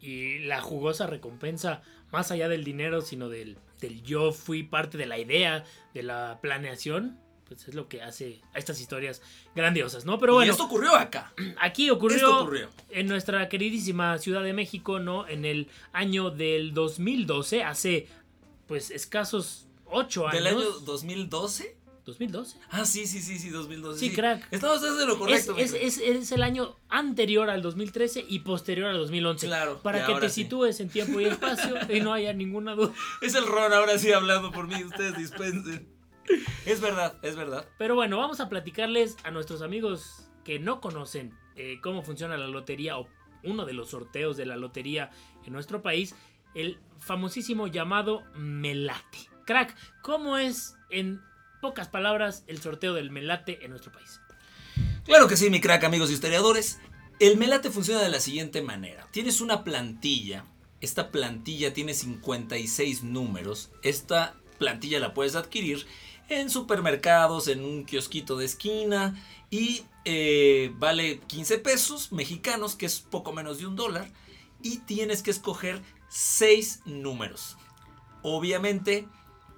[0.00, 5.06] y la jugosa recompensa, más allá del dinero, sino del, del yo fui parte de
[5.06, 7.18] la idea, de la planeación,
[7.50, 9.20] pues es lo que hace a estas historias
[9.56, 10.20] grandiosas, ¿no?
[10.20, 11.32] Pero y bueno, esto ocurrió acá.
[11.60, 12.68] aquí ocurrió, Esto ocurrió.
[12.90, 15.26] en nuestra queridísima Ciudad de México, ¿no?
[15.26, 18.06] En el año del 2012, hace
[18.68, 20.44] pues escasos 8 años.
[20.44, 21.76] ¿Del año 2012?
[22.06, 22.56] 2012.
[22.70, 23.98] Ah, sí, sí, sí, sí, 2012.
[24.00, 24.46] Sí, crack.
[24.52, 25.56] Estamos haciendo lo correcto.
[25.58, 29.46] es, es- es el año anterior al 2013 y posterior al 2011.
[29.46, 30.42] Claro, Para y que te sí.
[30.44, 32.92] sitúes en tiempo y espacio y no haya ninguna duda.
[33.20, 34.82] Es el Ron ahora sí hablando por mí.
[34.84, 35.88] Ustedes dispensen.
[36.66, 37.66] Es verdad, es verdad.
[37.78, 42.46] Pero bueno, vamos a platicarles a nuestros amigos que no conocen eh, cómo funciona la
[42.46, 43.08] lotería o
[43.42, 45.10] uno de los sorteos de la lotería
[45.44, 46.14] en nuestro país,
[46.54, 49.18] el famosísimo llamado Melate.
[49.46, 51.20] Crack, ¿cómo es en
[51.60, 54.20] pocas palabras el sorteo del Melate en nuestro país?
[55.04, 56.78] Claro que sí, mi crack, amigos historiadores.
[57.18, 59.06] El Melate funciona de la siguiente manera.
[59.10, 60.44] Tienes una plantilla.
[60.80, 63.70] Esta plantilla tiene 56 números.
[63.82, 65.86] Esta plantilla la puedes adquirir
[66.30, 73.00] en supermercados, en un kiosquito de esquina y eh, vale 15 pesos mexicanos, que es
[73.00, 74.08] poco menos de un dólar.
[74.62, 77.56] Y tienes que escoger 6 números.
[78.22, 79.08] Obviamente,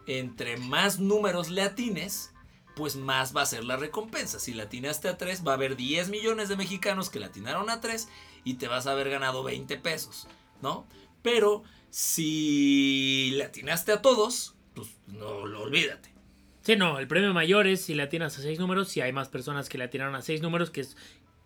[0.06, 2.32] entre más números le atines,
[2.74, 4.38] pues más va a ser la recompensa.
[4.38, 7.68] Si la atinaste a 3, va a haber 10 millones de mexicanos que la atinaron
[7.68, 8.08] a 3
[8.44, 10.26] y te vas a haber ganado 20 pesos,
[10.62, 10.86] ¿no?
[11.22, 16.12] Pero si le atinaste a todos, pues no lo olvídate.
[16.62, 19.28] Sí, no, el premio mayor es si le atinas a 6 números, si hay más
[19.28, 20.96] personas que le atinaron a 6 números, que es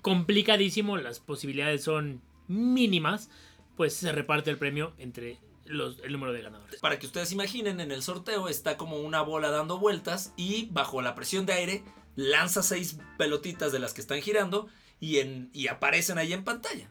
[0.03, 3.31] complicadísimo, las posibilidades son mínimas,
[3.77, 6.81] pues se reparte el premio entre el número de ganadores.
[6.81, 11.03] Para que ustedes imaginen, en el sorteo está como una bola dando vueltas y bajo
[11.03, 11.83] la presión de aire
[12.15, 14.69] lanza seis pelotitas de las que están girando
[15.01, 16.91] y, en, y aparecen ahí en pantalla.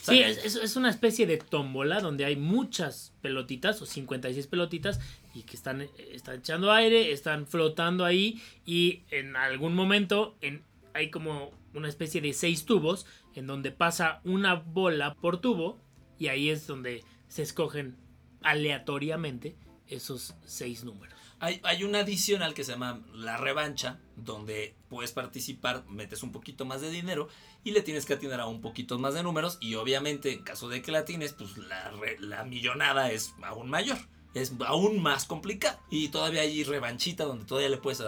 [0.00, 4.98] sí, es, es, una especie de tómbola donde hay muchas pelotitas o 56 pelotitas
[5.36, 10.62] y que están, están echando aire, están flotando ahí y en algún momento en,
[10.94, 15.78] hay como una especie de seis tubos en donde pasa una bola por tubo
[16.18, 17.96] y ahí es donde se escogen
[18.42, 19.56] aleatoriamente
[19.88, 21.14] esos seis números.
[21.38, 26.64] Hay, hay una adicional que se llama la revancha, donde puedes participar, metes un poquito
[26.64, 27.28] más de dinero
[27.62, 30.70] y le tienes que atinar a un poquito más de números y obviamente en caso
[30.70, 33.98] de que la tienes, pues la, la millonada es aún mayor
[34.40, 35.78] es aún más complicado.
[35.90, 38.02] Y todavía hay revanchita donde todavía le puedes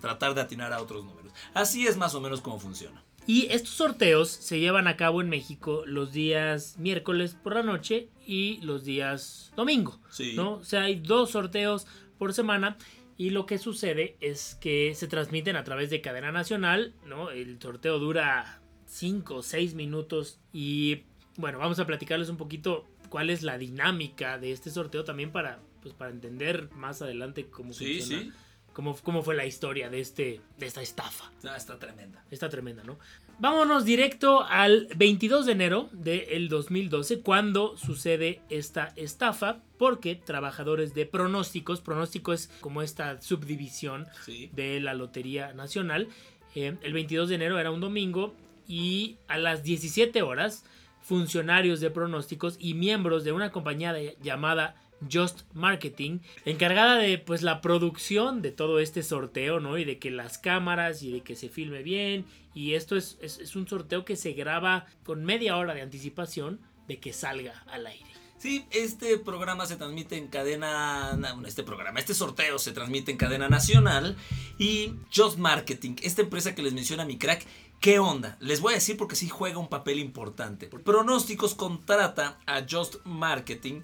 [0.00, 1.32] tratar de atinar a otros números.
[1.54, 3.02] Así es más o menos como funciona.
[3.26, 8.08] Y estos sorteos se llevan a cabo en México los días miércoles por la noche
[8.26, 10.00] y los días domingo.
[10.34, 10.54] ¿no?
[10.54, 11.86] O sea, hay dos sorteos
[12.18, 12.76] por semana.
[13.16, 17.30] Y lo que sucede es que se transmiten a través de cadena nacional, ¿no?
[17.30, 20.40] El sorteo dura 5 o 6 minutos.
[20.52, 21.02] Y
[21.36, 25.60] bueno, vamos a platicarles un poquito cuál es la dinámica de este sorteo también para,
[25.82, 28.32] pues, para entender más adelante cómo funciona
[28.72, 31.30] cómo, fue la historia de, este, de esta estafa.
[31.56, 32.24] está tremenda.
[32.30, 32.98] Está tremenda, ¿no?
[33.38, 41.06] Vámonos directo al 22 de enero del 2012, cuando sucede esta estafa, porque trabajadores de
[41.06, 46.08] pronósticos, pronóstico es como esta subdivisión de la Lotería Nacional,
[46.54, 48.34] eh, el 22 de enero era un domingo
[48.68, 50.64] y a las 17 horas,
[51.00, 54.76] funcionarios de pronósticos y miembros de una compañía llamada
[55.10, 59.78] Just Marketing, encargada de pues la producción de todo este sorteo, ¿no?
[59.78, 62.24] Y de que las cámaras y de que se filme bien.
[62.54, 66.98] Y esto es, es, un sorteo que se graba con media hora de anticipación de
[66.98, 68.12] que salga al aire.
[68.42, 73.48] Sí, este programa se transmite en cadena, este programa, este sorteo se transmite en cadena
[73.48, 74.16] nacional
[74.58, 77.46] y Just Marketing, esta empresa que les menciona mi crack,
[77.78, 78.36] ¿qué onda?
[78.40, 80.66] Les voy a decir porque sí juega un papel importante.
[80.66, 83.82] Pronósticos contrata a Just Marketing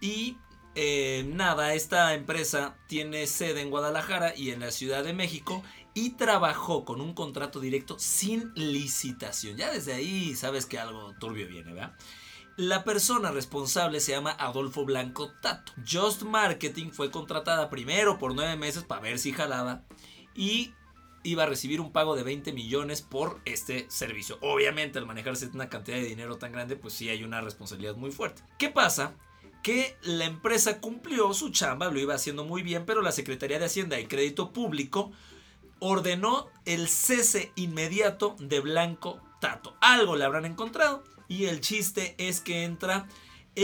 [0.00, 0.36] y
[0.80, 6.10] eh, nada, esta empresa tiene sede en Guadalajara y en la Ciudad de México y
[6.10, 9.56] trabajó con un contrato directo sin licitación.
[9.56, 11.96] Ya desde ahí sabes que algo turbio viene, ¿verdad?
[12.56, 15.72] La persona responsable se llama Adolfo Blanco Tato.
[15.84, 19.82] Just Marketing fue contratada primero por nueve meses para ver si jalaba
[20.32, 20.74] y
[21.24, 24.38] iba a recibir un pago de 20 millones por este servicio.
[24.42, 28.12] Obviamente al manejarse una cantidad de dinero tan grande, pues sí hay una responsabilidad muy
[28.12, 28.42] fuerte.
[28.58, 29.16] ¿Qué pasa?
[29.68, 33.66] Que la empresa cumplió su chamba, lo iba haciendo muy bien, pero la Secretaría de
[33.66, 35.12] Hacienda y Crédito Público
[35.78, 39.76] ordenó el cese inmediato de Blanco Tato.
[39.82, 43.08] Algo le habrán encontrado y el chiste es que entra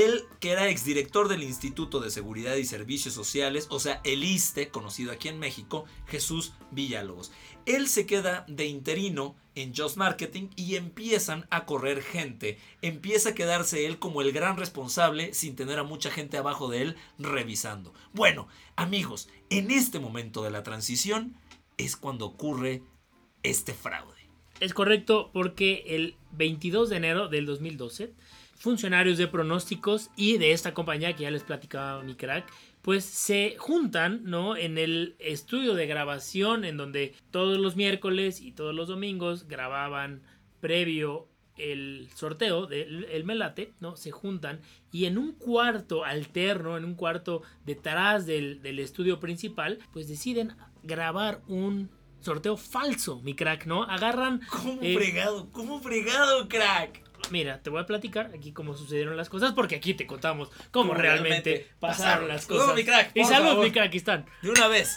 [0.02, 4.68] él, que era exdirector del Instituto de Seguridad y Servicios Sociales, o sea, el ISTE,
[4.68, 7.30] conocido aquí en México, Jesús Villalobos.
[7.64, 12.58] Él se queda de interino en Just Marketing y empiezan a correr gente.
[12.82, 16.82] Empieza a quedarse él como el gran responsable sin tener a mucha gente abajo de
[16.82, 17.94] él revisando.
[18.12, 21.36] Bueno, amigos, en este momento de la transición
[21.76, 22.82] es cuando ocurre
[23.42, 24.14] este fraude.
[24.60, 28.12] Es correcto porque el 22 de enero del 2012
[28.64, 32.50] funcionarios de pronósticos y de esta compañía que ya les platicaba mi crack,
[32.80, 34.56] pues se juntan, ¿no?
[34.56, 40.22] En el estudio de grabación en donde todos los miércoles y todos los domingos grababan
[40.60, 43.96] previo el sorteo del el melate, ¿no?
[43.96, 49.78] Se juntan y en un cuarto alterno, en un cuarto detrás del, del estudio principal,
[49.92, 53.82] pues deciden grabar un sorteo falso, mi crack, ¿no?
[53.84, 54.40] Agarran...
[54.50, 55.52] ¿Cómo eh, fregado?
[55.52, 57.04] ¿Cómo fregado, crack?
[57.30, 60.94] Mira, te voy a platicar aquí cómo sucedieron las cosas, porque aquí te contamos cómo,
[60.94, 62.74] realmente, pasaron, las cosas.
[62.74, 62.82] mi
[63.20, 64.26] y salud, mi crack, están.
[64.42, 64.96] De una vez.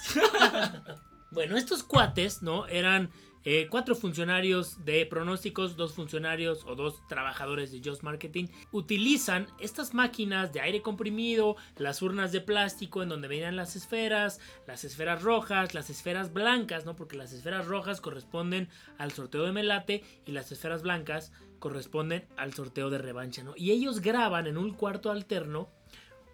[1.32, 2.68] bueno, estos cuates, ¿no?
[2.68, 3.12] Eran
[3.50, 9.94] eh, cuatro funcionarios de pronósticos, dos funcionarios o dos trabajadores de Just Marketing utilizan estas
[9.94, 15.22] máquinas de aire comprimido, las urnas de plástico en donde venían las esferas, las esferas
[15.22, 16.98] rojas, las esferas blancas, ¿no?
[16.98, 22.54] Porque las esferas rojas corresponden al sorteo de Melate y las esferas blancas corresponden al
[22.54, 23.54] sorteo de revancha, ¿no?
[23.56, 25.70] Y ellos graban en un cuarto alterno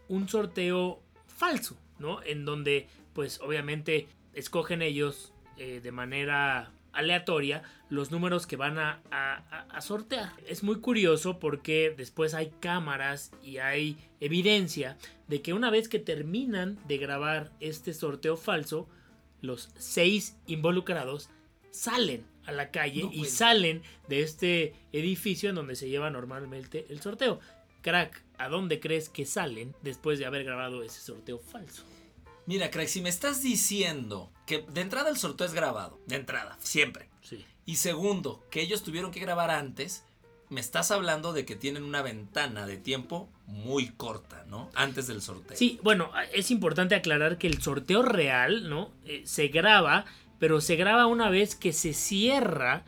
[0.07, 2.21] un sorteo falso, ¿no?
[2.23, 9.01] En donde, pues obviamente, escogen ellos eh, de manera aleatoria los números que van a,
[9.11, 10.31] a, sortear.
[10.47, 15.99] Es muy curioso porque después hay cámaras y hay evidencia de que una vez que
[15.99, 18.87] terminan de grabar este sorteo falso,
[19.41, 21.29] los seis involucrados
[21.71, 27.01] salen a la calle y salen de este edificio en donde se lleva normalmente el
[27.01, 27.39] sorteo.
[27.81, 31.83] Crack, ¿a dónde crees que salen después de haber grabado ese sorteo falso?
[32.45, 36.57] Mira, Craig, si me estás diciendo que de entrada el sorteo es grabado, de entrada,
[36.59, 37.09] siempre.
[37.21, 37.45] Sí.
[37.65, 40.03] Y segundo, que ellos tuvieron que grabar antes,
[40.49, 44.69] me estás hablando de que tienen una ventana de tiempo muy corta, ¿no?
[44.75, 45.57] Antes del sorteo.
[45.57, 48.91] Sí, bueno, es importante aclarar que el sorteo real, ¿no?
[49.05, 50.05] Eh, se graba,
[50.43, 52.83] pero se graba una vez que se cierra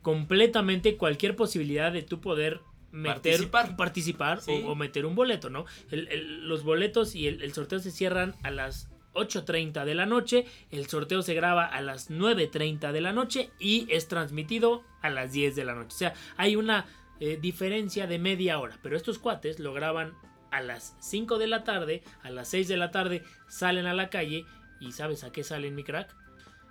[0.00, 2.60] completamente cualquier posibilidad de tú poder
[2.92, 5.64] meter, participar, participar o, meter un boleto, ¿no?
[5.90, 11.22] los boletos y el, sorteo se cierran a las 8.30 de la noche, el sorteo
[11.22, 15.64] se graba a las 9.30 de la noche y es transmitido a las 10 de
[15.64, 15.88] la noche.
[15.92, 16.86] O sea, hay una
[17.18, 20.14] eh, diferencia de media hora, pero estos cuates lo graban
[20.52, 24.10] a las 5 de la tarde, a las 6 de la tarde salen a la
[24.10, 24.44] calle
[24.78, 26.19] y ¿sabes a qué salen mi crack?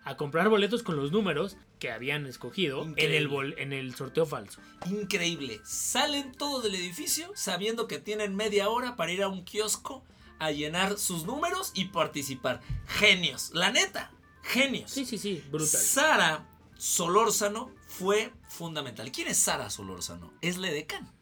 [0.09, 4.59] A comprar boletos con los números que habían escogido en el, en el sorteo falso.
[4.89, 5.61] Increíble.
[5.63, 10.03] Salen todos del edificio sabiendo que tienen media hora para ir a un kiosco
[10.39, 12.59] a llenar sus números y participar.
[12.87, 14.89] Genios, la neta, genios.
[14.89, 15.79] Sí, sí, sí, brutal.
[15.79, 19.11] Sara Solórzano fue fundamental.
[19.11, 20.33] ¿Quién es Sara Solórzano?
[20.41, 21.13] Es la edecán.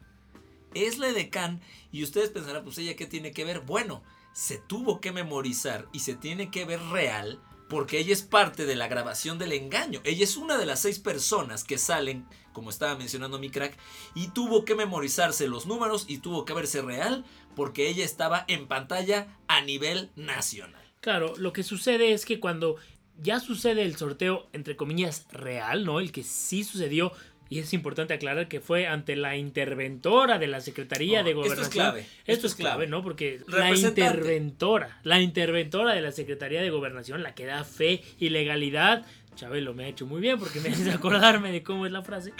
[0.72, 1.60] Es la edecán
[1.92, 3.60] y ustedes pensarán, pues ella qué tiene que ver.
[3.60, 8.66] Bueno, se tuvo que memorizar y se tiene que ver real porque ella es parte
[8.66, 10.00] de la grabación del engaño.
[10.04, 13.76] Ella es una de las seis personas que salen, como estaba mencionando mi crack,
[14.14, 18.68] y tuvo que memorizarse los números y tuvo que verse real porque ella estaba en
[18.68, 20.82] pantalla a nivel nacional.
[21.00, 22.76] Claro, lo que sucede es que cuando
[23.20, 26.00] ya sucede el sorteo, entre comillas, real, ¿no?
[26.00, 27.12] El que sí sucedió
[27.50, 31.64] y es importante aclarar que fue ante la interventora de la Secretaría de Gobernación.
[31.64, 32.06] Esto es clave.
[32.26, 33.02] Esto, es clave, ¿no?
[33.02, 38.28] Porque la interventora, la interventora de la Secretaría de Gobernación, la que da fe y
[38.28, 42.02] legalidad, Chabelo me ha hecho muy bien porque me hace acordarme de cómo es la
[42.02, 42.32] frase.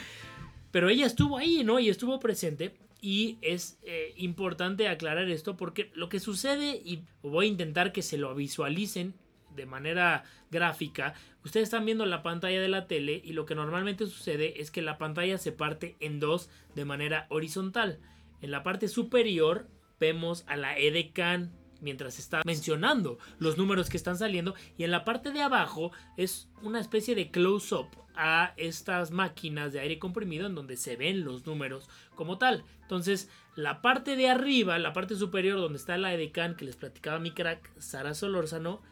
[0.71, 1.79] Pero ella estuvo ahí, ¿no?
[1.79, 2.75] Y estuvo presente.
[3.01, 8.03] Y es eh, importante aclarar esto porque lo que sucede, y voy a intentar que
[8.03, 9.15] se lo visualicen
[9.55, 14.07] de manera gráfica, ustedes están viendo la pantalla de la tele y lo que normalmente
[14.07, 18.01] sucede es que la pantalla se parte en dos de manera horizontal.
[18.41, 24.19] En la parte superior vemos a la EDECAN mientras está mencionando los números que están
[24.19, 27.89] saliendo y en la parte de abajo es una especie de close-up
[28.21, 32.65] a estas máquinas de aire comprimido en donde se ven los números como tal.
[32.83, 37.21] Entonces, la parte de arriba, la parte superior donde está la EDECAN que les platicaba
[37.21, 38.83] mi crack Sara Solórzano,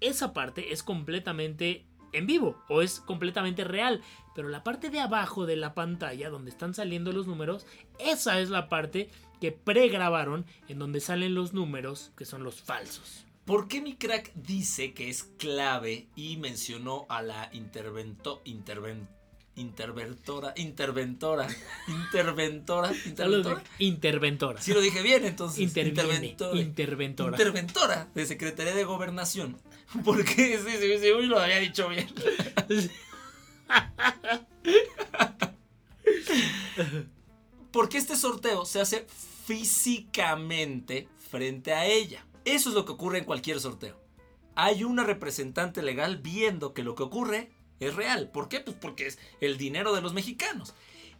[0.00, 4.02] esa parte es completamente en vivo o es completamente real.
[4.34, 7.66] Pero la parte de abajo de la pantalla, donde están saliendo los números,
[7.98, 13.26] esa es la parte que pregrabaron en donde salen los números que son los falsos.
[13.44, 19.08] ¿Por qué mi crack dice que es clave y mencionó a la intervento, interven,
[19.54, 21.46] interventora, interventora,
[21.88, 23.62] interventora, interventora.
[23.78, 24.60] Interventora.
[24.60, 25.60] Si lo dije bien, entonces.
[25.60, 26.60] interventora.
[26.60, 27.30] Interventora.
[27.30, 29.56] Interventora de Secretaría de Gobernación.
[30.04, 32.08] Porque sí, sí, sí, uy, lo había dicho bien.
[37.72, 39.06] Porque este sorteo se hace
[39.44, 42.26] físicamente frente a ella.
[42.44, 44.00] Eso es lo que ocurre en cualquier sorteo.
[44.54, 48.30] Hay una representante legal viendo que lo que ocurre es real.
[48.30, 48.60] ¿Por qué?
[48.60, 50.74] Pues porque es el dinero de los mexicanos.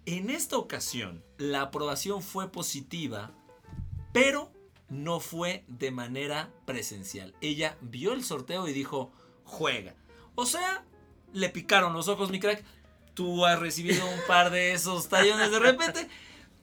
[0.07, 3.33] En esta ocasión, la aprobación fue positiva,
[4.13, 4.53] pero
[4.89, 7.35] no fue de manera presencial.
[7.41, 9.13] Ella vio el sorteo y dijo,
[9.45, 9.95] juega.
[10.35, 10.85] O sea,
[11.33, 12.65] le picaron los ojos, mi crack.
[13.15, 16.09] Tú has recibido un par de esos tallones de repente,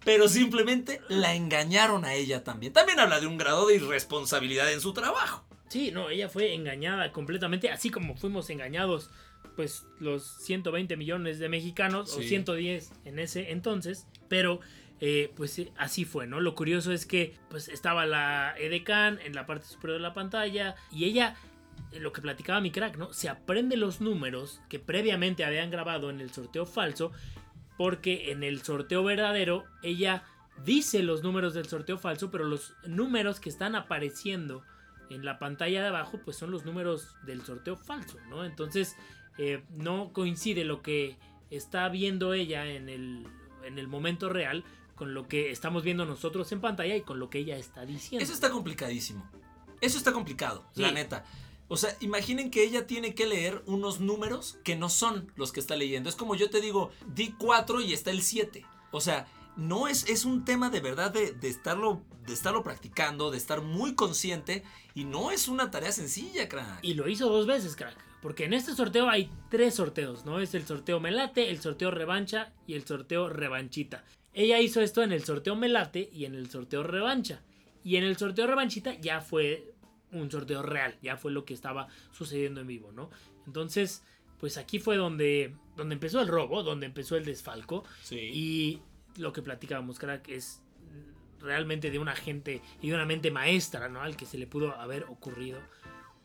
[0.06, 2.74] pero simplemente la engañaron a ella también.
[2.74, 5.46] También habla de un grado de irresponsabilidad en su trabajo.
[5.70, 9.10] Sí, no, ella fue engañada completamente, así como fuimos engañados
[9.56, 14.60] pues los 120 millones de mexicanos o 110 en ese entonces, pero
[15.00, 16.40] eh, pues eh, así fue, ¿no?
[16.40, 20.76] Lo curioso es que pues estaba la Edecan en la parte superior de la pantalla
[20.92, 21.36] y ella
[22.00, 23.14] lo que platicaba mi crack, ¿no?
[23.14, 27.12] Se aprende los números que previamente habían grabado en el sorteo falso,
[27.78, 30.24] porque en el sorteo verdadero ella
[30.64, 34.64] dice los números del sorteo falso, pero los números que están apareciendo
[35.10, 38.46] en la pantalla de abajo, pues son los números del sorteo falso, ¿no?
[38.46, 38.96] Entonces,
[39.38, 41.18] eh, no coincide lo que
[41.50, 43.28] está viendo ella en el,
[43.64, 44.64] en el momento real
[44.96, 48.24] con lo que estamos viendo nosotros en pantalla y con lo que ella está diciendo.
[48.24, 49.30] Eso está complicadísimo.
[49.82, 51.26] Eso está complicado, la neta.
[51.68, 55.60] O sea, imaginen que ella tiene que leer unos números que no son los que
[55.60, 56.10] está leyendo.
[56.10, 58.66] Es como yo te digo, di 4 y está el 7.
[58.92, 63.38] O sea, no es, es un tema de verdad de, estarlo, de estarlo practicando, de
[63.38, 64.64] estar muy consciente
[64.94, 66.80] y no es una tarea sencilla, crack.
[66.84, 67.98] Y lo hizo dos veces, crack.
[68.22, 70.40] Porque en este sorteo hay tres sorteos, ¿no?
[70.40, 74.06] Es el sorteo Melate, el sorteo Revancha y el sorteo Revanchita.
[74.34, 77.42] Ella hizo esto en el sorteo Melate y en el sorteo Revancha.
[77.84, 79.74] Y en el sorteo Revanchita ya fue
[80.12, 83.10] un sorteo real, ya fue lo que estaba sucediendo en vivo, ¿no?
[83.46, 84.04] Entonces,
[84.40, 87.84] pues aquí fue donde, donde empezó el robo, donde empezó el desfalco.
[88.02, 88.20] Sí.
[88.20, 88.82] Y
[89.18, 90.62] lo que platicábamos, crack, es
[91.40, 94.02] realmente de una gente y de una mente maestra, ¿no?
[94.02, 95.60] Al que se le pudo haber ocurrido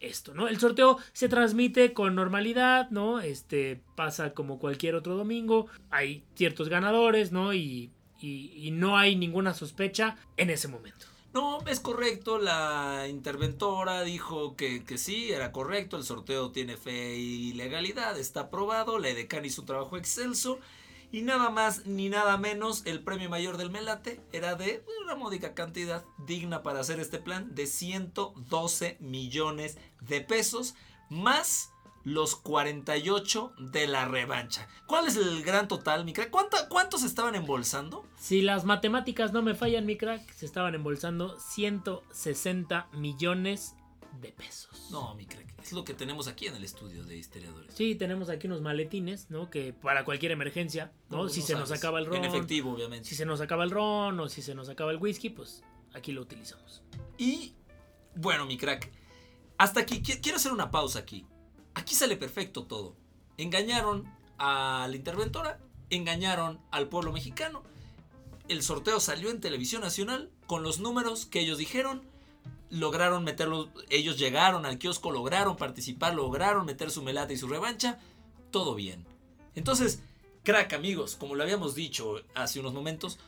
[0.01, 0.49] esto, ¿no?
[0.49, 3.21] El sorteo se transmite con normalidad, ¿no?
[3.21, 5.67] Este pasa como cualquier otro domingo.
[5.91, 7.53] Hay ciertos ganadores, ¿no?
[7.53, 7.91] Y,
[8.21, 11.07] y, no hay ninguna sospecha en ese momento.
[11.35, 17.17] No, es correcto, la interventora dijo que, que, sí, era correcto, el sorteo tiene fe
[17.17, 20.59] y legalidad, está aprobado, la EDECAN hizo un trabajo excelso
[21.11, 25.55] y nada más ni nada menos, el premio mayor del Melate era de una módica
[25.55, 30.75] cantidad digna para hacer este plan de 112 millones de pesos,
[31.09, 31.73] más
[32.09, 34.67] los 48 de la revancha.
[34.87, 36.31] ¿Cuál es el gran total, mi crack?
[36.31, 38.07] ¿Cuántos estaban embolsando?
[38.19, 43.75] Si las matemáticas no me fallan, mi crack, se estaban embolsando 160 millones
[44.23, 44.89] de pesos.
[44.91, 45.47] No, mi crack.
[45.63, 47.75] Es lo que tenemos aquí en el estudio de historiadores.
[47.75, 49.51] Sí, tenemos aquí unos maletines, ¿no?
[49.51, 51.29] Que para cualquier emergencia, ¿no?
[51.29, 52.17] si se nos acaba el ron.
[52.17, 53.07] En efectivo, obviamente.
[53.07, 56.13] Si se nos acaba el ron o si se nos acaba el whisky, pues aquí
[56.13, 56.83] lo utilizamos.
[57.19, 57.55] Y
[58.15, 58.91] bueno, mi crack.
[59.59, 61.27] Hasta aquí, quiero hacer una pausa aquí.
[61.79, 62.97] Aquí sale perfecto todo.
[63.37, 64.05] Engañaron
[64.37, 65.61] a la interventora,
[65.91, 67.63] engañaron al pueblo mexicano.
[68.49, 72.03] El sorteo salió en televisión nacional con los números que ellos dijeron
[72.71, 78.01] lograron meterlos, ellos llegaron al kiosco, lograron participar, lograron meter su melata y su revancha,
[78.51, 79.07] todo bien.
[79.55, 80.03] Entonces,
[80.43, 83.21] crack amigos, como lo habíamos dicho hace unos momentos,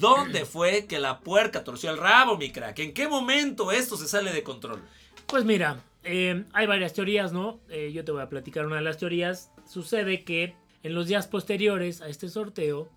[0.00, 2.78] ¿dónde fue que la puerca torció el rabo, mi crack?
[2.78, 4.82] ¿En qué momento esto se sale de control?
[5.26, 7.60] Pues mira, eh, hay varias teorías, ¿no?
[7.68, 9.52] Eh, yo te voy a platicar una de las teorías.
[9.66, 12.88] Sucede que en los días posteriores a este sorteo,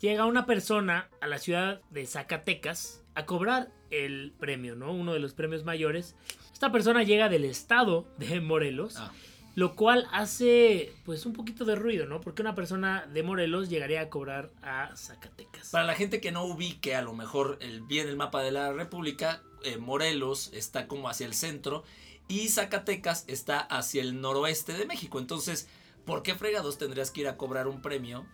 [0.00, 4.92] llega una persona a la ciudad de Zacatecas a cobrar el premio, ¿no?
[4.92, 6.14] Uno de los premios mayores.
[6.52, 8.98] Esta persona llega del estado de Morelos.
[8.98, 9.12] Ah.
[9.56, 12.20] Lo cual hace pues un poquito de ruido, ¿no?
[12.20, 15.70] Porque una persona de Morelos llegaría a cobrar a Zacatecas.
[15.70, 18.72] Para la gente que no ubique a lo mejor el, bien el mapa de la
[18.72, 21.84] República, eh, Morelos está como hacia el centro
[22.28, 25.18] y Zacatecas está hacia el noroeste de México.
[25.18, 25.68] Entonces,
[26.04, 28.26] ¿por qué fregados tendrías que ir a cobrar un premio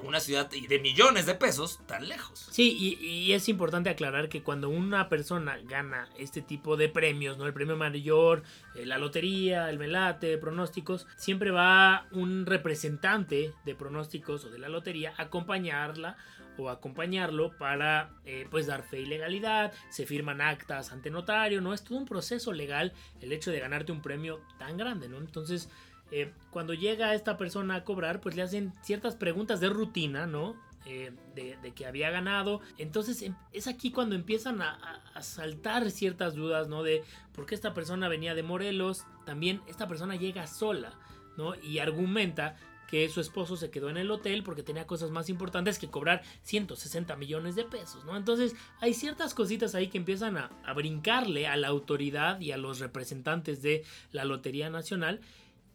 [0.00, 2.48] una ciudad de millones de pesos tan lejos.
[2.50, 7.46] Sí, y, es importante aclarar que cuando una persona gana este tipo de premios, ¿no?
[7.46, 8.42] El premio mayor,
[8.74, 14.68] eh, la lotería, el melate, pronósticos, siempre va un representante de pronósticos o de la
[14.68, 16.16] lotería a acompañarla
[16.58, 21.72] o acompañarlo para eh, pues dar fe y legalidad, se firman actas ante notario, ¿no?
[21.72, 25.18] Es todo un proceso legal el hecho de ganarte un premio tan grande, ¿no?
[25.18, 25.70] Entonces,
[26.12, 30.56] eh, cuando llega esta persona a cobrar, pues le hacen ciertas preguntas de rutina, ¿no?
[30.84, 32.60] Eh, de, que había ganado.
[32.76, 36.82] Entonces em, es aquí cuando empiezan a, saltar ciertas dudas, ¿no?
[36.82, 37.02] De
[37.32, 39.06] por qué esta persona venía de Morelos.
[39.24, 40.92] También esta persona llega sola,
[41.38, 41.54] ¿no?
[41.54, 42.56] Y argumenta
[42.88, 46.22] que su esposo se quedó en el hotel porque tenía cosas más importantes que cobrar
[46.42, 48.18] 160 millones de pesos, ¿no?
[48.18, 52.80] Entonces hay ciertas cositas ahí que empiezan a brincarle a la autoridad y a los
[52.80, 55.20] representantes de la Lotería Nacional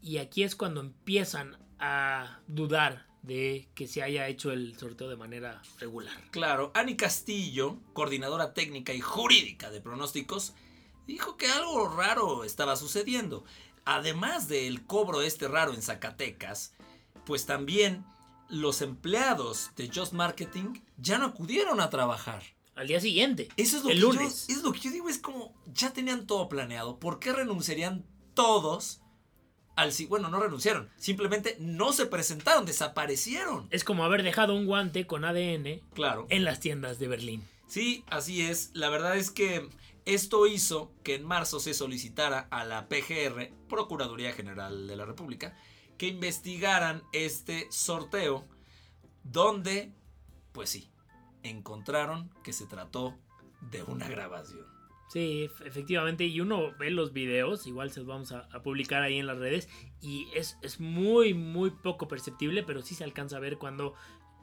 [0.01, 5.17] y aquí es cuando empiezan a dudar de que se haya hecho el sorteo de
[5.17, 6.15] manera regular.
[6.31, 10.53] Claro, Ani Castillo, coordinadora técnica y jurídica de pronósticos,
[11.05, 13.43] dijo que algo raro estaba sucediendo.
[13.85, 16.73] Además del cobro este raro en Zacatecas,
[17.25, 18.05] pues también
[18.49, 22.43] los empleados de Just Marketing ya no acudieron a trabajar.
[22.75, 23.49] Al día siguiente.
[23.57, 24.47] Eso es lo, el que lunes.
[24.47, 26.99] Yo, es lo que yo digo, es como, ya tenían todo planeado.
[26.99, 29.01] ¿Por qué renunciarían todos
[29.77, 33.67] al bueno, no renunciaron, simplemente no se presentaron, desaparecieron.
[33.69, 36.25] Es como haber dejado un guante con ADN claro.
[36.29, 37.47] en las tiendas de Berlín.
[37.67, 38.71] Sí, así es.
[38.73, 39.69] La verdad es que
[40.05, 45.55] Esto hizo que en marzo se solicitara a la PGR, Procuraduría General de la República,
[45.97, 48.47] que investigaran este sorteo
[49.23, 49.91] donde,
[50.53, 50.89] pues sí,
[51.43, 53.15] encontraron que se trató
[53.69, 54.76] de una grabación.
[55.07, 59.27] Sí, efectivamente, y uno ve los videos, igual se los vamos a, publicar ahí en
[59.27, 59.69] las redes,
[60.01, 63.93] y es, es, muy, muy poco perceptible, pero sí se alcanza a ver cuando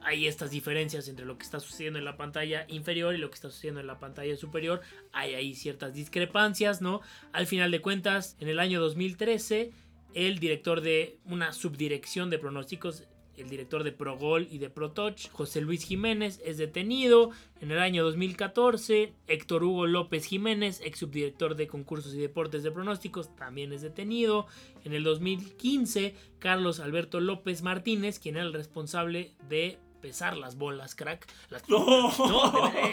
[0.04, 3.34] hay estas diferencias entre lo que está sucediendo en la pantalla inferior y lo que
[3.34, 4.80] está sucediendo en la pantalla superior.
[5.12, 7.00] Hay ahí ciertas discrepancias, ¿no?
[7.32, 9.72] Al final de cuentas, en el año 2013,
[10.14, 13.04] el director de una subdirección de pronósticos
[13.36, 17.30] el director de Progol y de ProTouch, José Luis Jiménez, es detenido.
[17.60, 22.70] En el año 2014, Héctor Hugo López Jiménez, ex subdirector de concursos y deportes de
[22.70, 24.46] pronósticos, también es detenido.
[24.84, 30.94] En el 2015, Carlos Alberto López Martínez, quien era el responsable de pesar las bolas,
[30.94, 31.26] crack.
[31.66, 32.12] No,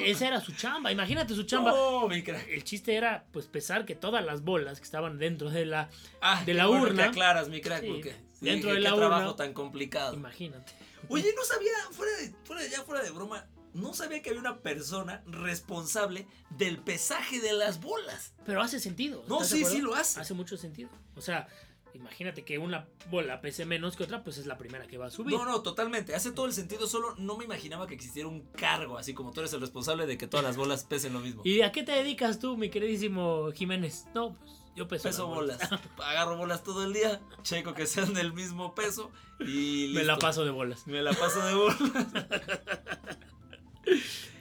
[0.05, 0.93] esa era su chamba.
[0.93, 1.74] Imagínate su chamba.
[2.07, 2.47] mi crack.
[2.47, 5.89] El chiste era pues pesar que todas las bolas que estaban dentro de la,
[6.22, 7.07] ah, de la urna.
[7.07, 10.14] aclaras, mi crack, porque dentro de la trabajo tan complicado.
[10.14, 10.72] Imagínate.
[11.09, 14.39] Oye, no sabía, fuera de, fuera de ya fuera de broma, no sabía que había
[14.39, 18.32] una persona responsable del pesaje de las bolas.
[18.45, 19.26] Pero hace sentido.
[19.28, 20.22] No, sí, sí lo hace.
[20.22, 20.89] Hace mucho sentido.
[21.18, 21.49] O sea,
[21.94, 25.12] Imagínate que una bola pese menos que otra, pues es la primera que va a
[25.12, 25.36] subir.
[25.36, 26.16] No, no, totalmente.
[26.16, 26.88] Hace todo el sentido.
[26.88, 30.18] Solo no me imaginaba que existiera un cargo, así como tú eres el responsable de
[30.18, 31.42] que todas las bolas pesen lo mismo.
[31.46, 34.06] ¿Y a qué te dedicas tú, mi queridísimo Jiménez?
[34.14, 35.04] No, pues yo peso.
[35.04, 35.60] Peso bolas.
[36.04, 39.92] Agarro bolas todo el día, checo que sean del mismo peso y.
[39.96, 40.88] Me la paso de bolas.
[40.88, 41.78] Me la paso de bolas.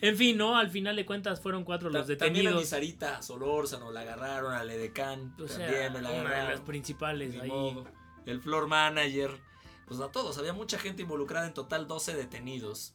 [0.00, 0.56] En fin, ¿no?
[0.56, 2.44] Al final de cuentas fueron cuatro los detenidos.
[2.44, 6.46] También a Sarita Solórzano la agarraron, a Ledecán también me la agarraron.
[6.46, 7.50] De las principales ahí.
[8.26, 9.38] El floor manager,
[9.86, 12.94] pues a todos, había mucha gente involucrada, en total 12 detenidos.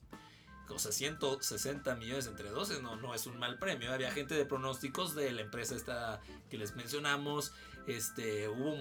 [0.69, 3.93] O sea, 160 millones entre 12 no, no es un mal premio.
[3.93, 7.53] Había gente de pronósticos de la empresa esta que les mencionamos,
[7.87, 8.75] este, hubo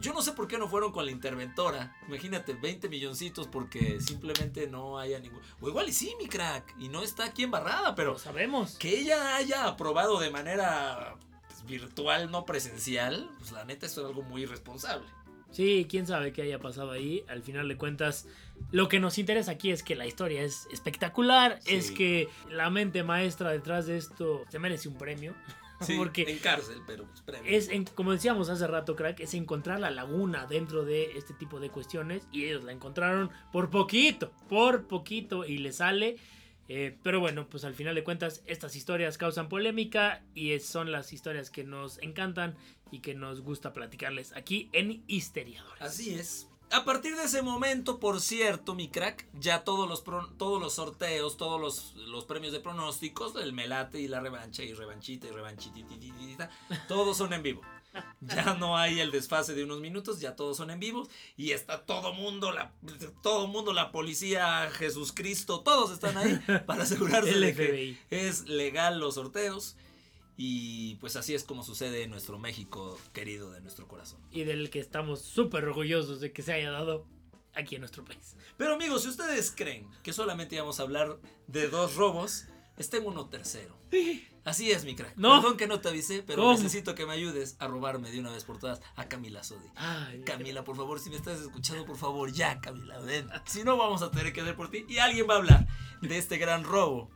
[0.00, 1.96] yo no sé por qué no fueron con la interventora.
[2.08, 5.40] Imagínate, 20 milloncitos porque simplemente no haya ningún.
[5.60, 6.74] O igual y sí, mi crack.
[6.78, 8.18] Y no está aquí embarrada, pero.
[8.18, 8.76] sabemos.
[8.76, 11.16] Que ella haya aprobado de manera
[11.48, 15.06] pues, virtual, no presencial, pues la neta es algo muy irresponsable.
[15.52, 17.24] Sí, quién sabe qué haya pasado ahí.
[17.28, 18.26] Al final de cuentas,
[18.70, 23.02] lo que nos interesa aquí es que la historia es espectacular, es que la mente
[23.02, 25.34] maestra detrás de esto se merece un premio.
[25.96, 30.46] porque en cárcel, pero pues, es como decíamos hace rato, crack, es encontrar la laguna
[30.46, 35.58] dentro de este tipo de cuestiones y ellos la encontraron por poquito, por poquito y
[35.58, 36.16] le sale.
[36.68, 41.12] Eh, pero bueno, pues al final de cuentas estas historias causan polémica y son las
[41.12, 42.56] historias que nos encantan
[42.90, 45.82] y que nos gusta platicarles aquí en Histeriadores.
[45.82, 46.51] Así es.
[46.72, 50.04] A partir de ese momento, por cierto, mi crack, ya todos los,
[50.38, 54.72] todos los sorteos, todos los, los, premios de pronósticos, el melate y la revancha y
[54.72, 56.50] revanchita y revanchitita,
[56.88, 57.60] todos son en vivo.
[58.22, 61.06] Ya no hay el desfase de unos minutos, ya todos son en vivo
[61.36, 62.72] y está todo mundo, la,
[63.22, 68.98] todo mundo, la policía, Jesús Cristo, todos están ahí para asegurarse de que es legal
[68.98, 69.76] los sorteos.
[70.36, 74.20] Y pues así es como sucede en nuestro México querido de nuestro corazón.
[74.30, 77.06] Y del que estamos súper orgullosos de que se haya dado
[77.54, 78.36] aquí en nuestro país.
[78.56, 83.28] Pero amigos, si ustedes creen que solamente íbamos a hablar de dos robos, este uno
[83.28, 83.76] tercero.
[84.44, 85.16] Así es, mi crack.
[85.16, 85.40] No.
[85.40, 88.44] Perdón que no te avisé, pero necesito que me ayudes a robarme de una vez
[88.44, 89.68] por todas a Camila Sodi.
[90.24, 93.28] Camila, por favor, si me estás escuchando, por favor, ya, Camila, ven.
[93.44, 94.84] Si no, vamos a tener que hacer por ti.
[94.88, 95.68] Y alguien va a hablar
[96.00, 97.10] de este gran robo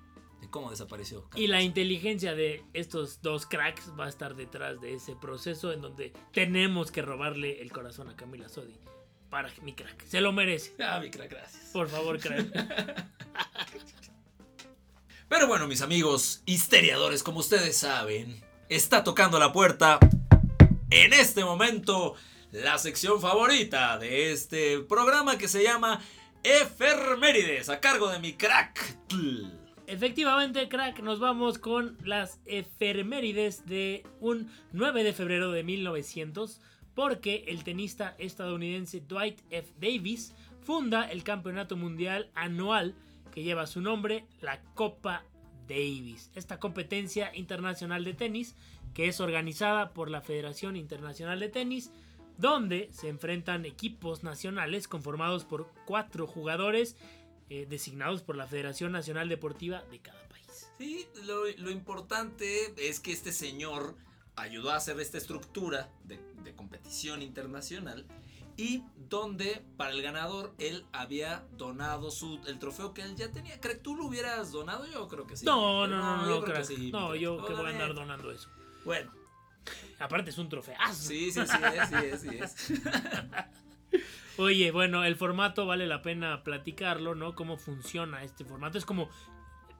[0.50, 1.28] cómo desapareció.
[1.34, 5.80] Y la inteligencia de estos dos cracks va a estar detrás de ese proceso en
[5.80, 8.78] donde tenemos que robarle el corazón a Camila Sodi.
[9.30, 10.06] Para mi crack.
[10.06, 10.74] Se lo merece.
[10.78, 11.70] Ah, mi crack, gracias.
[11.72, 12.46] Por favor, crack.
[15.28, 19.98] Pero bueno, mis amigos histeriadores, como ustedes saben, está tocando la puerta
[20.90, 22.14] en este momento
[22.52, 26.00] la sección favorita de este programa que se llama
[26.42, 28.96] Efermérides, a cargo de mi crack.
[29.86, 36.60] Efectivamente, crack, nos vamos con las efemérides de un 9 de febrero de 1900,
[36.94, 39.72] porque el tenista estadounidense Dwight F.
[39.80, 42.96] Davis funda el campeonato mundial anual
[43.32, 45.22] que lleva su nombre, la Copa
[45.68, 46.32] Davis.
[46.34, 48.56] Esta competencia internacional de tenis,
[48.92, 51.92] que es organizada por la Federación Internacional de Tenis,
[52.38, 56.96] donde se enfrentan equipos nacionales conformados por cuatro jugadores
[57.48, 60.68] eh, designados por la Federación Nacional Deportiva de cada país.
[60.78, 63.94] Sí, lo, importante es que este señor
[64.34, 66.20] ayudó a hacer esta estructura de,
[66.54, 68.06] competición internacional
[68.56, 73.60] y donde para el ganador él había donado su el trofeo que él ya tenía.
[73.60, 74.86] ¿Crees tú lo hubieras donado?
[74.86, 75.44] Yo creo que sí.
[75.44, 76.64] No, no, no, no, yo no, creo que crack.
[76.64, 78.48] sí, no, yo que voy a andar donando eso.
[78.84, 79.12] Bueno,
[79.98, 80.94] Aparte es un trofeazo.
[80.94, 82.82] sí, sí, sí, es, sí, es, sí es.
[84.38, 87.34] Oye, bueno, el formato vale la pena platicarlo, ¿no?
[87.34, 88.78] Cómo funciona este formato.
[88.78, 89.08] Es como,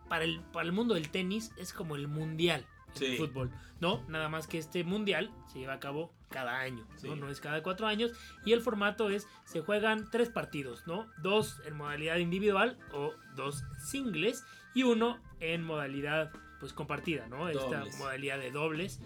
[0.08, 3.16] para el, para el mundo del tenis, es como el mundial Sí.
[3.18, 3.50] fútbol,
[3.80, 4.02] ¿no?
[4.08, 6.98] Nada más que este mundial se lleva a cabo cada año, ¿no?
[6.98, 7.08] Sí.
[7.20, 8.12] No es cada cuatro años.
[8.46, 11.06] Y el formato es, se juegan tres partidos, ¿no?
[11.22, 14.44] Dos en modalidad individual o dos singles
[14.74, 17.50] y uno en modalidad, pues, compartida, ¿no?
[17.50, 19.00] Esta modalidad de dobles.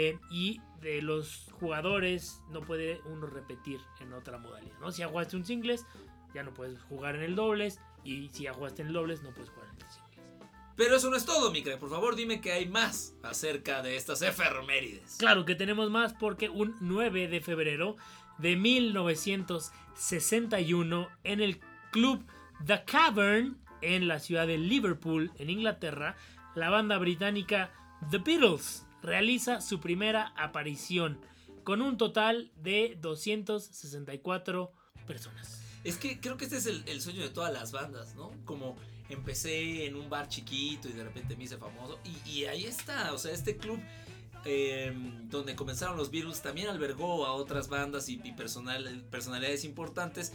[0.00, 4.92] Eh, y de los jugadores no puede uno repetir en otra modalidad, ¿no?
[4.92, 5.84] Si ya jugaste un singles,
[6.32, 7.80] ya no puedes jugar en el dobles.
[8.04, 10.20] Y si ya jugaste en el dobles, no puedes jugar en el singles.
[10.76, 11.80] Pero eso no es todo, mi crack.
[11.80, 15.16] Por favor, dime que hay más acerca de estas efemérides.
[15.18, 17.96] Claro que tenemos más porque un 9 de febrero
[18.38, 21.58] de 1961 en el
[21.90, 22.24] club
[22.64, 26.14] The Cavern en la ciudad de Liverpool, en Inglaterra,
[26.54, 27.72] la banda británica
[28.12, 31.20] The Beatles realiza su primera aparición
[31.64, 34.72] con un total de 264
[35.06, 35.62] personas.
[35.84, 38.32] Es que creo que este es el, sueño de todas las bandas, ¿no?
[38.44, 38.76] Como
[39.08, 41.98] empecé en un bar chiquito y de repente me hice famoso.
[42.26, 43.78] Y, ahí está, o sea, este club
[44.44, 44.92] eh,
[45.24, 50.32] donde comenzaron los Beatles también albergó a otras bandas y, y personal- personalidades importantes.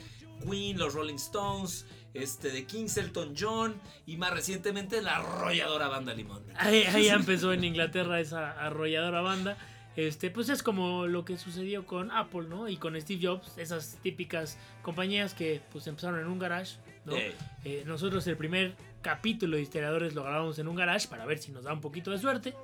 [0.47, 6.13] Queen, los Rolling Stones, este, de Kings, Elton John y más recientemente la arrolladora banda
[6.13, 6.43] Limón.
[6.55, 9.57] Ahí, ahí empezó en Inglaterra esa arrolladora banda.
[9.95, 12.67] Este, pues es como lo que sucedió con Apple, ¿no?
[12.67, 17.15] Y con Steve Jobs, esas típicas compañías que pues empezaron en un garage, ¿no?
[17.15, 21.37] Eh, Eh, nosotros el primer capítulo de Historiadores lo grabamos en un garage para ver
[21.37, 22.55] si nos da un poquito de suerte.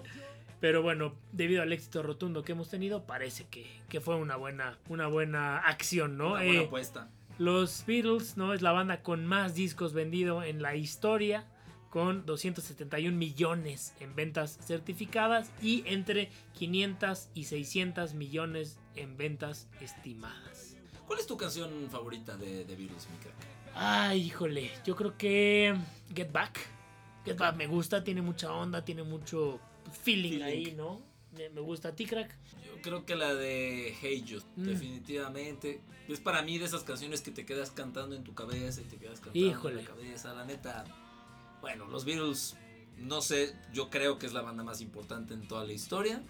[0.59, 4.77] Pero bueno, debido al éxito rotundo que hemos tenido, parece que, que fue una buena,
[4.89, 6.31] una buena acción, ¿no?
[6.31, 7.09] una buena Eh, apuesta.
[7.39, 8.53] Los Beatles, ¿no?
[8.53, 11.47] Es la banda con más discos vendido en la historia,
[11.89, 20.75] con 271 millones en ventas certificadas y entre 500 y 600 millones en ventas estimadas.
[21.07, 23.33] ¿Cuál es tu canción favorita de, de Beatles, mi crack?
[23.73, 25.75] Ay, híjole, yo creo que
[26.13, 26.59] Get Back.
[27.25, 29.59] Get Back me gusta, tiene mucha onda, tiene mucho
[30.03, 30.43] feeling, Feeling.
[30.43, 31.01] ahí, ¿no?
[31.35, 32.35] Me, me gusta T-Crack.
[32.65, 34.63] Yo creo que la de Hey Jude, Mm.
[34.65, 35.81] definitivamente.
[36.07, 38.97] Es para mí de esas canciones que te quedas cantando en tu cabeza y te
[38.97, 39.79] quedas cantando Híjole.
[39.79, 40.33] en la cabeza.
[40.33, 40.83] La neta,
[41.61, 42.55] bueno, los Beatles,
[42.97, 46.21] no sé, yo creo que es la banda más importante en toda la historia.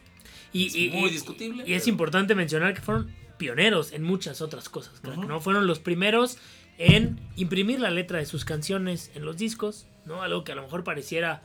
[0.52, 4.42] Y, Es y- muy y- discutible, Y es importante mencionar que fueron pioneros en muchas
[4.42, 5.28] otras cosas, crack, Ujú.
[5.28, 5.40] ¿no?
[5.40, 6.38] Fueron los primeros
[6.78, 10.22] en imprimir la letra de sus canciones en los discos, ¿no?
[10.24, 11.42] Algo que a lo mejor pareciera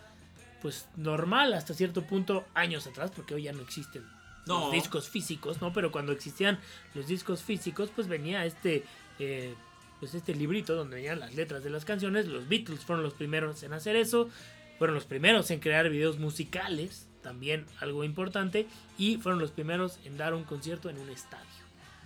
[0.61, 4.03] pues normal hasta cierto punto años atrás, porque hoy ya no existen
[4.47, 4.65] No.
[4.65, 5.73] los discos físicos, ¿no?
[5.73, 6.59] Pero cuando existían
[6.95, 8.85] los discos físicos, pues venía este
[9.19, 9.55] eh,
[10.01, 12.27] pues este librito donde venían las letras de las canciones.
[12.27, 14.29] Los Beatles fueron los primeros en hacer eso,
[14.79, 18.67] fueron los primeros en crear videos musicales, también algo importante,
[18.99, 21.45] y fueron los primeros en dar un concierto en un estadio.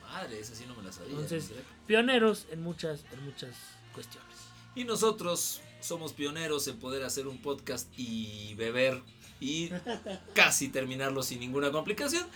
[0.02, 1.10] Madre, esa sí no me la sabía.
[1.10, 1.50] Entonces,
[1.86, 3.56] pioneros en muchas, en muchas
[3.92, 4.28] cuestiones.
[4.74, 9.02] Y nosotros somos pioneros en poder hacer un podcast y beber
[9.40, 9.70] y
[10.34, 12.26] casi terminarlo sin ninguna complicación.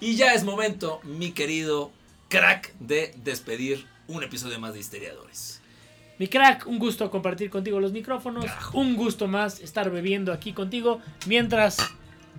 [0.00, 1.92] Y ya es momento, mi querido
[2.28, 5.60] crack, de despedir un episodio más de Histeriadores.
[6.18, 8.44] Mi crack, un gusto compartir contigo los micrófonos.
[8.74, 11.00] Un gusto más estar bebiendo aquí contigo.
[11.26, 11.78] Mientras,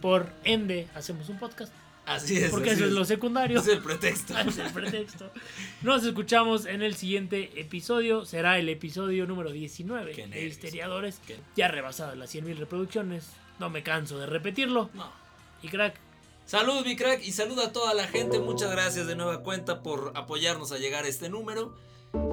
[0.01, 1.73] por ende, hacemos un podcast.
[2.05, 2.51] Así es.
[2.51, 3.59] Porque así eso es lo secundario.
[3.59, 4.37] Es el pretexto.
[4.47, 5.31] Es el pretexto.
[5.81, 8.25] Nos escuchamos en el siguiente episodio.
[8.25, 10.45] Será el episodio número 19 Qué de.
[10.45, 11.19] Histeriadores.
[11.55, 13.29] Ya rebasadas las 100.000 reproducciones.
[13.61, 14.89] No me canso de repetirlo.
[14.95, 15.05] No.
[15.61, 15.93] Y crack,
[16.47, 18.39] Salud, mi crack, y saluda a toda la gente.
[18.39, 21.75] Muchas gracias de nueva cuenta por apoyarnos a llegar a este número.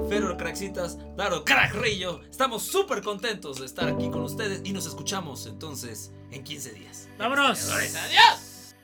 [0.09, 4.87] Ferro Crackcitas, Daro Crack Rillo, estamos súper contentos de estar aquí con ustedes y nos
[4.87, 7.09] escuchamos entonces en 15 días.
[7.19, 7.71] vámonos.
[7.71, 8.75] ¡Adiós!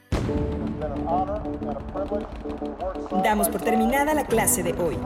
[3.24, 4.98] Damos por terminada la clase de hoy.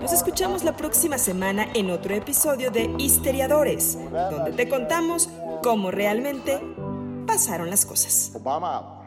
[0.00, 3.98] Nos escuchamos la próxima semana en otro episodio de Histeriadores,
[4.30, 5.28] donde te contamos
[5.64, 6.60] cómo realmente
[7.26, 8.30] pasaron las cosas.
[8.34, 9.03] Obama.